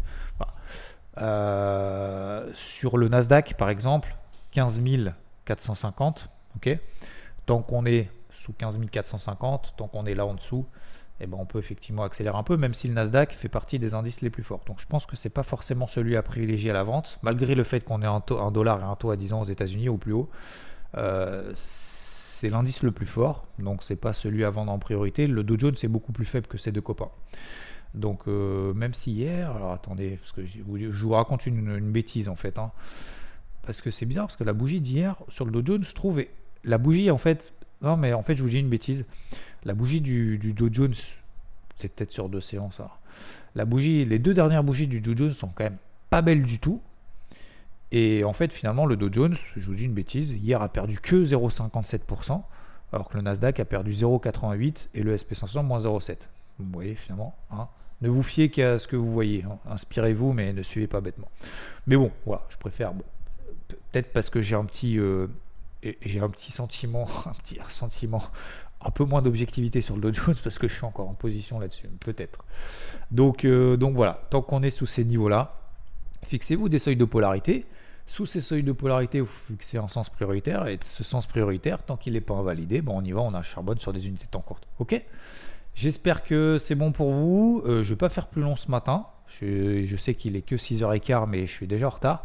Euh, 1.18 2.50
sur 2.54 2.96
le 2.96 3.08
Nasdaq, 3.08 3.54
par 3.56 3.68
exemple, 3.68 4.16
15 4.52 4.82
000 4.82 5.10
450. 5.44 6.28
ok 6.56 6.78
tant 7.50 7.62
qu'on 7.62 7.84
est 7.84 8.08
sous 8.32 8.52
15 8.52 8.78
450, 8.92 9.74
tant 9.76 9.88
qu'on 9.88 10.06
est 10.06 10.14
là 10.14 10.24
en 10.24 10.34
dessous, 10.34 10.66
eh 11.20 11.26
ben 11.26 11.36
on 11.40 11.46
peut 11.46 11.58
effectivement 11.58 12.04
accélérer 12.04 12.36
un 12.36 12.44
peu, 12.44 12.56
même 12.56 12.74
si 12.74 12.86
le 12.86 12.94
Nasdaq 12.94 13.32
fait 13.32 13.48
partie 13.48 13.80
des 13.80 13.92
indices 13.92 14.20
les 14.20 14.30
plus 14.30 14.44
forts. 14.44 14.62
Donc 14.66 14.80
je 14.80 14.86
pense 14.86 15.04
que 15.04 15.16
c'est 15.16 15.30
pas 15.30 15.42
forcément 15.42 15.88
celui 15.88 16.16
à 16.16 16.22
privilégier 16.22 16.70
à 16.70 16.74
la 16.74 16.84
vente, 16.84 17.18
malgré 17.22 17.56
le 17.56 17.64
fait 17.64 17.80
qu'on 17.80 18.02
ait 18.02 18.06
un, 18.06 18.22
dollar 18.52 18.80
et 18.80 18.84
un 18.84 18.94
taux 18.94 19.10
à 19.10 19.16
10 19.16 19.32
ans 19.32 19.40
aux 19.40 19.46
États-Unis 19.46 19.88
au 19.88 19.96
plus 19.96 20.12
haut. 20.12 20.30
Euh, 20.96 21.52
c'est 22.40 22.48
l'indice 22.48 22.82
le 22.82 22.90
plus 22.90 23.04
fort, 23.04 23.46
donc 23.58 23.82
c'est 23.82 23.96
pas 23.96 24.14
celui 24.14 24.44
à 24.44 24.50
vendre 24.50 24.72
en 24.72 24.78
priorité. 24.78 25.26
Le 25.26 25.44
Dow 25.44 25.58
Jones 25.58 25.74
beaucoup 25.90 26.12
plus 26.12 26.24
faible 26.24 26.46
que 26.46 26.56
ces 26.56 26.72
deux 26.72 26.80
copains. 26.80 27.10
Donc 27.92 28.22
euh, 28.28 28.72
même 28.72 28.94
si 28.94 29.12
hier, 29.12 29.54
alors 29.54 29.72
attendez, 29.72 30.16
parce 30.16 30.32
que 30.32 30.46
je 30.46 30.62
vous, 30.62 31.10
raconte 31.10 31.44
une, 31.44 31.92
bêtise 31.92 32.30
en 32.30 32.36
fait. 32.36 32.58
Hein 32.58 32.72
parce 33.66 33.82
que 33.82 33.90
c'est 33.90 34.06
bizarre, 34.06 34.28
parce 34.28 34.36
que 34.36 34.44
la 34.44 34.54
bougie 34.54 34.80
d'hier 34.80 35.16
sur 35.28 35.44
le 35.44 35.52
Dow 35.52 35.60
Jones, 35.66 35.84
je 35.84 35.94
trouve, 35.94 36.24
la 36.64 36.78
bougie 36.78 37.10
en 37.10 37.18
fait, 37.18 37.52
non 37.82 37.98
mais 37.98 38.14
en 38.14 38.22
fait 38.22 38.36
je 38.36 38.42
vous 38.42 38.48
dis 38.48 38.58
une 38.58 38.70
bêtise, 38.70 39.04
la 39.64 39.74
bougie 39.74 40.00
du, 40.00 40.38
Dow 40.38 40.70
Jones, 40.72 40.94
c'est 41.76 41.94
peut-être 41.94 42.10
sur 42.10 42.30
deux 42.30 42.40
séances, 42.40 42.78
ça. 42.78 43.00
la 43.54 43.66
bougie, 43.66 44.06
les 44.06 44.18
deux 44.18 44.32
dernières 44.32 44.64
bougies 44.64 44.88
du 44.88 45.02
Dow 45.02 45.14
Jones 45.14 45.32
sont 45.32 45.48
quand 45.48 45.64
même 45.64 45.78
pas 46.08 46.22
belles 46.22 46.44
du 46.44 46.58
tout. 46.58 46.80
Et 47.92 48.24
en 48.24 48.32
fait, 48.32 48.52
finalement, 48.52 48.86
le 48.86 48.96
Dow 48.96 49.08
Jones, 49.12 49.36
je 49.56 49.66
vous 49.66 49.74
dis 49.74 49.84
une 49.84 49.94
bêtise, 49.94 50.32
hier 50.32 50.62
a 50.62 50.68
perdu 50.68 50.98
que 51.00 51.24
0,57%, 51.24 52.42
alors 52.92 53.08
que 53.08 53.16
le 53.16 53.22
Nasdaq 53.22 53.60
a 53.60 53.64
perdu 53.64 53.92
0,88% 53.92 54.88
et 54.94 55.02
le 55.02 55.16
SP500 55.16 55.64
moins 55.64 55.80
0,7%. 55.80 56.16
Vous 56.58 56.72
voyez, 56.72 56.94
finalement, 56.94 57.34
hein. 57.50 57.68
ne 58.02 58.08
vous 58.08 58.22
fiez 58.22 58.50
qu'à 58.50 58.78
ce 58.78 58.86
que 58.86 58.96
vous 58.96 59.10
voyez. 59.10 59.44
Hein. 59.44 59.58
Inspirez-vous, 59.70 60.32
mais 60.32 60.52
ne 60.52 60.62
suivez 60.62 60.86
pas 60.86 61.00
bêtement. 61.00 61.30
Mais 61.86 61.96
bon, 61.96 62.12
voilà, 62.26 62.42
je 62.50 62.56
préfère. 62.58 62.92
Bon, 62.92 63.04
peut-être 63.68 64.12
parce 64.12 64.30
que 64.30 64.42
j'ai 64.42 64.54
un 64.54 64.64
petit 64.64 64.98
euh, 64.98 65.26
j'ai 66.02 66.20
un 66.20 66.28
petit 66.28 66.52
sentiment, 66.52 67.08
un 67.26 67.32
petit 67.32 67.58
sentiment 67.68 68.22
un 68.82 68.90
peu 68.90 69.04
moins 69.04 69.22
d'objectivité 69.22 69.82
sur 69.82 69.94
le 69.96 70.00
Dow 70.00 70.12
Jones 70.12 70.36
parce 70.42 70.58
que 70.58 70.66
je 70.68 70.74
suis 70.74 70.84
encore 70.84 71.08
en 71.08 71.14
position 71.14 71.60
là-dessus, 71.60 71.88
peut-être. 72.00 72.44
Donc, 73.10 73.44
euh, 73.44 73.76
donc 73.76 73.94
voilà, 73.94 74.22
tant 74.30 74.42
qu'on 74.42 74.62
est 74.62 74.70
sous 74.70 74.86
ces 74.86 75.04
niveaux-là, 75.04 75.54
fixez-vous 76.24 76.68
des 76.68 76.78
seuils 76.78 76.96
de 76.96 77.04
polarité. 77.04 77.66
Sous 78.10 78.26
ces 78.26 78.40
seuils 78.40 78.64
de 78.64 78.72
polarité, 78.72 79.20
vous 79.20 79.28
fixez 79.28 79.78
un 79.78 79.86
sens 79.86 80.08
prioritaire 80.08 80.66
et 80.66 80.80
ce 80.84 81.04
sens 81.04 81.28
prioritaire, 81.28 81.80
tant 81.80 81.96
qu'il 81.96 82.14
n'est 82.14 82.20
pas 82.20 82.34
invalidé, 82.34 82.82
bon, 82.82 82.98
on 82.98 83.04
y 83.04 83.12
va, 83.12 83.20
on 83.20 83.34
a 83.34 83.42
charbonne 83.44 83.78
sur 83.78 83.92
des 83.92 84.08
unités 84.08 84.26
de 84.26 84.30
temps 84.30 84.40
courtes. 84.40 84.66
Ok? 84.80 85.00
J'espère 85.76 86.24
que 86.24 86.58
c'est 86.58 86.74
bon 86.74 86.90
pour 86.90 87.12
vous. 87.12 87.62
Euh, 87.64 87.84
je 87.84 87.90
ne 87.90 87.94
vais 87.94 87.96
pas 87.96 88.08
faire 88.08 88.26
plus 88.26 88.42
long 88.42 88.56
ce 88.56 88.68
matin. 88.68 89.06
Je, 89.28 89.94
sais 89.96 90.14
qu'il 90.14 90.34
est 90.34 90.42
que 90.42 90.56
6h15, 90.56 91.28
mais 91.28 91.46
je 91.46 91.52
suis 91.52 91.68
déjà 91.68 91.86
en 91.86 91.90
retard. 91.90 92.24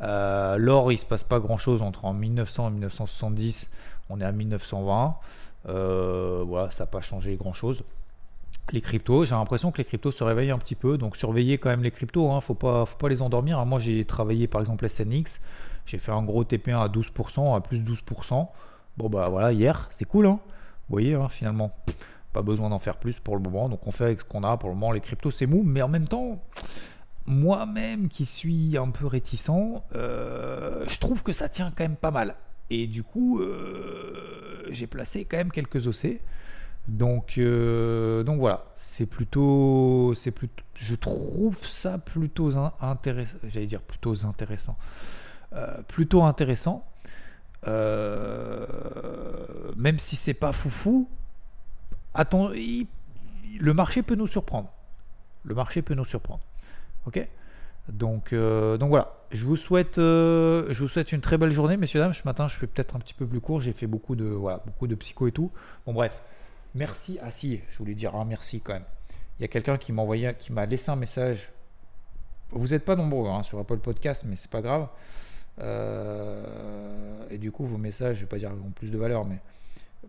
Euh, 0.00 0.56
L'or, 0.56 0.92
il 0.92 0.98
se 0.98 1.04
passe 1.04 1.24
pas 1.24 1.40
grand 1.40 1.58
chose 1.58 1.82
entre 1.82 2.06
en 2.06 2.14
1900 2.14 2.68
et 2.68 2.70
1970. 2.70 3.74
On 4.08 4.22
est 4.22 4.24
à 4.24 4.32
1920. 4.32 5.14
Euh, 5.68 6.42
voilà, 6.46 6.70
ça 6.70 6.84
n'a 6.84 6.86
pas 6.86 7.02
changé 7.02 7.36
grand 7.36 7.52
chose. 7.52 7.84
Les 8.70 8.80
cryptos, 8.82 9.24
j'ai 9.24 9.34
l'impression 9.34 9.72
que 9.72 9.78
les 9.78 9.84
cryptos 9.84 10.12
se 10.12 10.22
réveillent 10.22 10.50
un 10.50 10.58
petit 10.58 10.74
peu. 10.74 10.98
Donc 10.98 11.16
surveillez 11.16 11.58
quand 11.58 11.70
même 11.70 11.82
les 11.82 11.90
cryptos. 11.90 12.30
Hein, 12.30 12.40
faut 12.40 12.54
pas, 12.54 12.86
les 13.08 13.22
endormir. 13.22 13.64
Moi, 13.64 13.78
j'ai 13.78 14.04
travaillé 14.04 14.46
par 14.46 14.60
exemple 14.60 14.88
SNX. 14.88 15.42
J'ai 15.86 15.98
fait 15.98 16.12
un 16.12 16.22
gros 16.22 16.44
TP1 16.44 16.82
à 16.82 16.88
12%, 16.88 17.56
à 17.56 17.60
plus 17.60 17.82
12%. 17.82 18.48
Bon 18.98 19.08
bah 19.08 19.28
voilà, 19.30 19.52
hier, 19.52 19.88
c'est 19.90 20.04
cool. 20.04 20.26
Hein 20.26 20.40
Vous 20.88 20.94
voyez, 20.94 21.14
hein, 21.14 21.28
finalement, 21.30 21.74
pas 22.32 22.42
besoin 22.42 22.68
d'en 22.68 22.78
faire 22.78 22.98
plus 22.98 23.20
pour 23.20 23.36
le 23.36 23.42
moment. 23.42 23.68
Donc 23.70 23.86
on 23.86 23.90
fait 23.90 24.04
avec 24.04 24.20
ce 24.20 24.26
qu'on 24.26 24.44
a. 24.44 24.56
Pour 24.58 24.68
le 24.68 24.74
moment, 24.74 24.92
les 24.92 25.00
cryptos, 25.00 25.30
c'est 25.30 25.46
mou. 25.46 25.62
Mais 25.64 25.80
en 25.80 25.88
même 25.88 26.06
temps, 26.06 26.42
moi-même 27.24 28.08
qui 28.08 28.26
suis 28.26 28.76
un 28.76 28.90
peu 28.90 29.06
réticent, 29.06 29.50
euh, 29.94 30.84
je 30.86 30.98
trouve 30.98 31.22
que 31.22 31.32
ça 31.32 31.48
tient 31.48 31.72
quand 31.74 31.84
même 31.84 31.96
pas 31.96 32.10
mal. 32.10 32.36
Et 32.70 32.86
du 32.86 33.02
coup, 33.02 33.40
euh, 33.40 34.66
j'ai 34.70 34.86
placé 34.86 35.24
quand 35.24 35.38
même 35.38 35.52
quelques 35.52 35.86
OC. 35.86 36.20
Donc, 36.88 37.36
euh, 37.38 38.22
donc 38.24 38.38
voilà, 38.38 38.64
c'est 38.76 39.06
plutôt, 39.06 40.14
c'est 40.16 40.30
plutôt, 40.30 40.62
je 40.74 40.94
trouve 40.94 41.56
ça 41.68 41.98
plutôt 41.98 42.50
intéressant. 42.80 43.36
J'allais 43.44 43.66
dire 43.66 43.82
plutôt 43.82 44.14
intéressant, 44.24 44.76
plutôt 45.86 46.22
intéressant. 46.24 46.86
même 49.76 49.98
si 49.98 50.16
c'est 50.16 50.34
pas 50.34 50.52
foufou, 50.52 51.08
attends, 52.14 52.48
le 52.48 53.74
marché 53.74 54.02
peut 54.02 54.14
nous 54.14 54.26
surprendre. 54.26 54.70
Le 55.44 55.54
marché 55.54 55.82
peut 55.82 55.94
nous 55.94 56.04
surprendre. 56.04 56.40
Ok? 57.06 57.26
Donc, 57.88 58.32
euh, 58.32 58.76
donc 58.76 58.90
voilà, 58.90 59.14
je 59.30 59.44
vous, 59.46 59.56
souhaite, 59.56 59.98
euh, 59.98 60.66
je 60.70 60.82
vous 60.82 60.88
souhaite 60.88 61.12
une 61.12 61.20
très 61.20 61.38
belle 61.38 61.50
journée, 61.50 61.76
messieurs, 61.76 62.00
dames. 62.00 62.12
Ce 62.12 62.24
matin, 62.24 62.48
je 62.48 62.58
fais 62.58 62.66
peut-être 62.66 62.96
un 62.96 62.98
petit 62.98 63.14
peu 63.14 63.26
plus 63.26 63.40
court. 63.40 63.60
J'ai 63.60 63.72
fait 63.72 63.86
beaucoup 63.86 64.14
de, 64.14 64.24
voilà, 64.24 64.62
beaucoup 64.66 64.86
de 64.86 64.94
psycho 64.94 65.26
et 65.26 65.32
tout. 65.32 65.50
Bon, 65.86 65.94
bref, 65.94 66.20
merci. 66.78 67.18
Ah, 67.22 67.30
si, 67.30 67.60
je 67.70 67.78
voulais 67.78 67.94
dire 67.94 68.16
un 68.16 68.24
merci 68.24 68.60
quand 68.60 68.72
même. 68.72 68.84
Il 69.38 69.42
y 69.42 69.44
a 69.44 69.48
quelqu'un 69.48 69.76
qui 69.76 69.92
m'a 69.92 70.04
qui 70.32 70.52
m'a 70.52 70.66
laissé 70.66 70.90
un 70.90 70.96
message. 70.96 71.50
Vous 72.50 72.68
n'êtes 72.68 72.84
pas 72.84 72.96
nombreux 72.96 73.28
hein, 73.28 73.42
sur 73.42 73.58
Apple 73.58 73.78
Podcast, 73.78 74.24
mais 74.26 74.36
c'est 74.36 74.50
pas 74.50 74.62
grave. 74.62 74.88
Euh, 75.60 77.26
et 77.30 77.38
du 77.38 77.52
coup, 77.52 77.66
vos 77.66 77.78
messages, 77.78 78.16
je 78.16 78.20
vais 78.22 78.26
pas 78.26 78.38
dire 78.38 78.50
ont 78.52 78.70
plus 78.70 78.90
de 78.90 78.98
valeur, 78.98 79.24
mais 79.24 79.38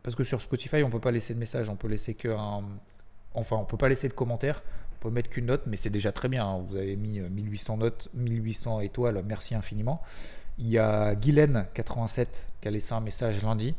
parce 0.03 0.15
que 0.15 0.23
sur 0.23 0.41
Spotify, 0.41 0.83
on 0.83 0.89
peut 0.89 0.99
pas 0.99 1.11
laisser 1.11 1.33
de 1.33 1.39
message, 1.39 1.69
on 1.69 1.75
peut 1.75 1.87
laisser 1.87 2.13
que 2.13 2.29
un, 2.29 2.63
enfin, 3.33 3.57
on 3.57 3.65
peut 3.65 3.77
pas 3.77 3.89
laisser 3.89 4.07
de 4.07 4.13
commentaires. 4.13 4.63
On 4.93 5.03
peut 5.03 5.11
mettre 5.11 5.29
qu'une 5.29 5.45
note, 5.45 5.63
mais 5.65 5.77
c'est 5.77 5.89
déjà 5.89 6.11
très 6.11 6.27
bien. 6.27 6.45
Hein. 6.45 6.63
Vous 6.67 6.75
avez 6.75 6.95
mis 6.95 7.19
1800 7.19 7.73
euh, 7.73 7.77
notes, 7.77 8.09
1800 8.13 8.81
étoiles, 8.81 9.23
merci 9.25 9.55
infiniment. 9.55 10.01
Il 10.57 10.67
y 10.67 10.77
a 10.77 11.15
Guylaine87 11.15 12.27
qui 12.61 12.67
a 12.67 12.71
laissé 12.71 12.93
un 12.93 12.99
message 12.99 13.41
lundi 13.43 13.75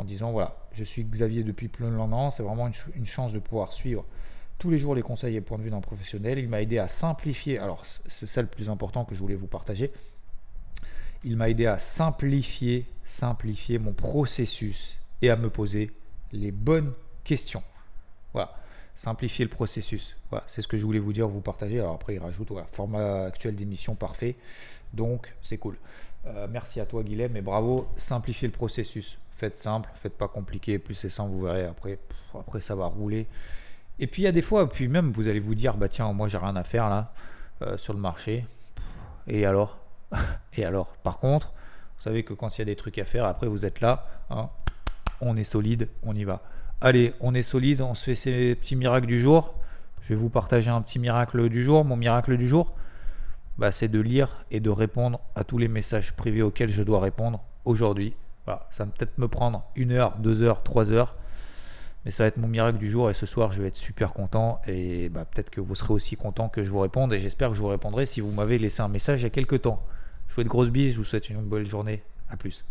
en 0.00 0.04
disant 0.04 0.32
voilà, 0.32 0.56
je 0.72 0.84
suis 0.84 1.04
Xavier 1.04 1.44
depuis 1.44 1.68
plein 1.68 1.90
de 1.90 2.30
c'est 2.30 2.42
vraiment 2.42 2.68
une, 2.68 3.06
chance 3.06 3.32
de 3.32 3.38
pouvoir 3.38 3.72
suivre 3.72 4.04
tous 4.58 4.70
les 4.70 4.78
jours 4.78 4.94
les 4.94 5.02
conseils 5.02 5.36
et 5.36 5.40
points 5.40 5.58
de 5.58 5.62
vue 5.62 5.70
d'un 5.70 5.80
professionnel. 5.80 6.38
Il 6.38 6.48
m'a 6.48 6.62
aidé 6.62 6.78
à 6.78 6.88
simplifier, 6.88 7.58
alors 7.58 7.84
c'est 8.06 8.26
ça 8.26 8.42
le 8.42 8.48
plus 8.48 8.68
important 8.68 9.04
que 9.04 9.14
je 9.14 9.20
voulais 9.20 9.34
vous 9.34 9.46
partager. 9.46 9.92
Il 11.22 11.36
m'a 11.36 11.50
aidé 11.50 11.66
à 11.66 11.78
simplifier, 11.78 12.86
simplifier 13.04 13.78
mon 13.78 13.92
processus 13.92 14.96
et 15.22 15.30
à 15.30 15.36
me 15.36 15.50
poser 15.50 15.90
les 16.32 16.50
bonnes 16.50 16.92
questions. 17.24 17.62
Voilà 18.32 18.54
simplifier 19.00 19.46
le 19.46 19.50
processus. 19.50 20.14
Voilà, 20.28 20.44
c'est 20.46 20.60
ce 20.60 20.68
que 20.68 20.76
je 20.76 20.84
voulais 20.84 20.98
vous 20.98 21.14
dire, 21.14 21.26
vous 21.26 21.40
partager. 21.40 21.78
Alors 21.78 21.94
après, 21.94 22.16
il 22.16 22.18
rajoute 22.18 22.50
voilà, 22.50 22.66
format 22.70 23.24
actuel 23.24 23.56
d'émission 23.56 23.94
parfait. 23.94 24.36
Donc, 24.92 25.34
c'est 25.40 25.56
cool. 25.56 25.78
Euh, 26.26 26.46
merci 26.50 26.80
à 26.80 26.86
toi, 26.86 27.02
Guilhem, 27.02 27.34
et 27.34 27.40
bravo. 27.40 27.88
Simplifiez 27.96 28.46
le 28.46 28.52
processus. 28.52 29.16
Faites 29.40 29.56
simple, 29.56 29.88
faites 30.02 30.18
pas 30.18 30.28
compliqué. 30.28 30.78
Plus 30.78 30.94
c'est 30.94 31.08
simple, 31.08 31.30
vous 31.30 31.44
verrez. 31.44 31.64
Après, 31.64 31.98
après, 32.38 32.60
ça 32.60 32.74
va 32.74 32.84
rouler. 32.84 33.26
Et 33.98 34.06
puis, 34.06 34.20
il 34.20 34.24
y 34.26 34.28
a 34.28 34.32
des 34.32 34.42
fois, 34.42 34.68
puis 34.68 34.86
même, 34.86 35.12
vous 35.12 35.28
allez 35.28 35.40
vous 35.40 35.54
dire, 35.54 35.78
bah 35.78 35.88
tiens, 35.88 36.12
moi, 36.12 36.28
j'ai 36.28 36.36
rien 36.36 36.56
à 36.56 36.62
faire 36.62 36.90
là, 36.90 37.14
euh, 37.62 37.78
sur 37.78 37.94
le 37.94 38.00
marché. 38.00 38.44
Et 39.26 39.46
alors? 39.46 39.78
Et 40.58 40.66
alors? 40.66 40.88
Par 41.02 41.20
contre, 41.20 41.54
vous 41.96 42.02
savez 42.02 42.22
que 42.22 42.34
quand 42.34 42.58
il 42.58 42.60
y 42.60 42.62
a 42.62 42.64
des 42.66 42.76
trucs 42.76 42.98
à 42.98 43.06
faire, 43.06 43.24
après, 43.24 43.46
vous 43.46 43.64
êtes 43.64 43.80
là. 43.80 44.06
Hein, 44.28 44.50
on 45.22 45.38
est 45.38 45.44
solide, 45.44 45.88
on 46.02 46.14
y 46.14 46.24
va. 46.24 46.42
Allez, 46.82 47.14
on 47.20 47.32
est 47.32 47.42
solide, 47.42 47.80
on 47.80 47.94
se 47.94 48.04
fait 48.04 48.16
ces 48.16 48.54
petits 48.56 48.76
miracles 48.76 49.06
du 49.06 49.20
jour. 49.20 49.54
Je 50.02 50.10
vais 50.10 50.20
vous 50.20 50.28
partager 50.28 50.68
un 50.68 50.82
petit 50.82 50.98
miracle 50.98 51.48
du 51.48 51.64
jour. 51.64 51.86
Mon 51.86 51.96
miracle 51.96 52.36
du 52.36 52.46
jour, 52.46 52.74
bah, 53.56 53.72
c'est 53.72 53.88
de 53.88 54.00
lire 54.00 54.44
et 54.50 54.60
de 54.60 54.68
répondre 54.68 55.18
à 55.34 55.44
tous 55.44 55.56
les 55.56 55.68
messages 55.68 56.12
privés 56.12 56.42
auxquels 56.42 56.72
je 56.72 56.82
dois 56.82 57.00
répondre 57.00 57.42
aujourd'hui. 57.64 58.14
Ça 58.72 58.84
va 58.84 58.90
peut-être 58.90 59.18
me 59.18 59.28
prendre 59.28 59.64
une 59.76 59.92
heure, 59.92 60.16
deux 60.18 60.42
heures, 60.42 60.62
trois 60.62 60.92
heures. 60.92 61.16
Mais 62.04 62.10
ça 62.10 62.22
va 62.22 62.28
être 62.28 62.38
mon 62.38 62.48
miracle 62.48 62.78
du 62.78 62.90
jour 62.90 63.10
et 63.10 63.14
ce 63.14 63.26
soir 63.26 63.52
je 63.52 63.60
vais 63.60 63.68
être 63.68 63.76
super 63.76 64.14
content 64.14 64.58
et 64.66 65.10
bah, 65.10 65.26
peut-être 65.26 65.50
que 65.50 65.60
vous 65.60 65.74
serez 65.74 65.92
aussi 65.92 66.16
content 66.16 66.48
que 66.48 66.64
je 66.64 66.70
vous 66.70 66.78
réponde 66.78 67.12
et 67.12 67.20
j'espère 67.20 67.50
que 67.50 67.54
je 67.54 67.60
vous 67.60 67.68
répondrai 67.68 68.06
si 68.06 68.22
vous 68.22 68.30
m'avez 68.30 68.58
laissé 68.58 68.80
un 68.80 68.88
message 68.88 69.20
il 69.20 69.24
y 69.24 69.26
a 69.26 69.30
quelques 69.30 69.62
temps. 69.62 69.84
Je 70.26 70.32
vous 70.32 70.34
souhaite 70.36 70.46
de 70.46 70.50
grosses 70.50 70.70
bises, 70.70 70.94
je 70.94 70.98
vous 70.98 71.04
souhaite 71.04 71.28
une 71.28 71.42
bonne 71.42 71.66
journée. 71.66 72.02
A 72.30 72.36
plus. 72.36 72.64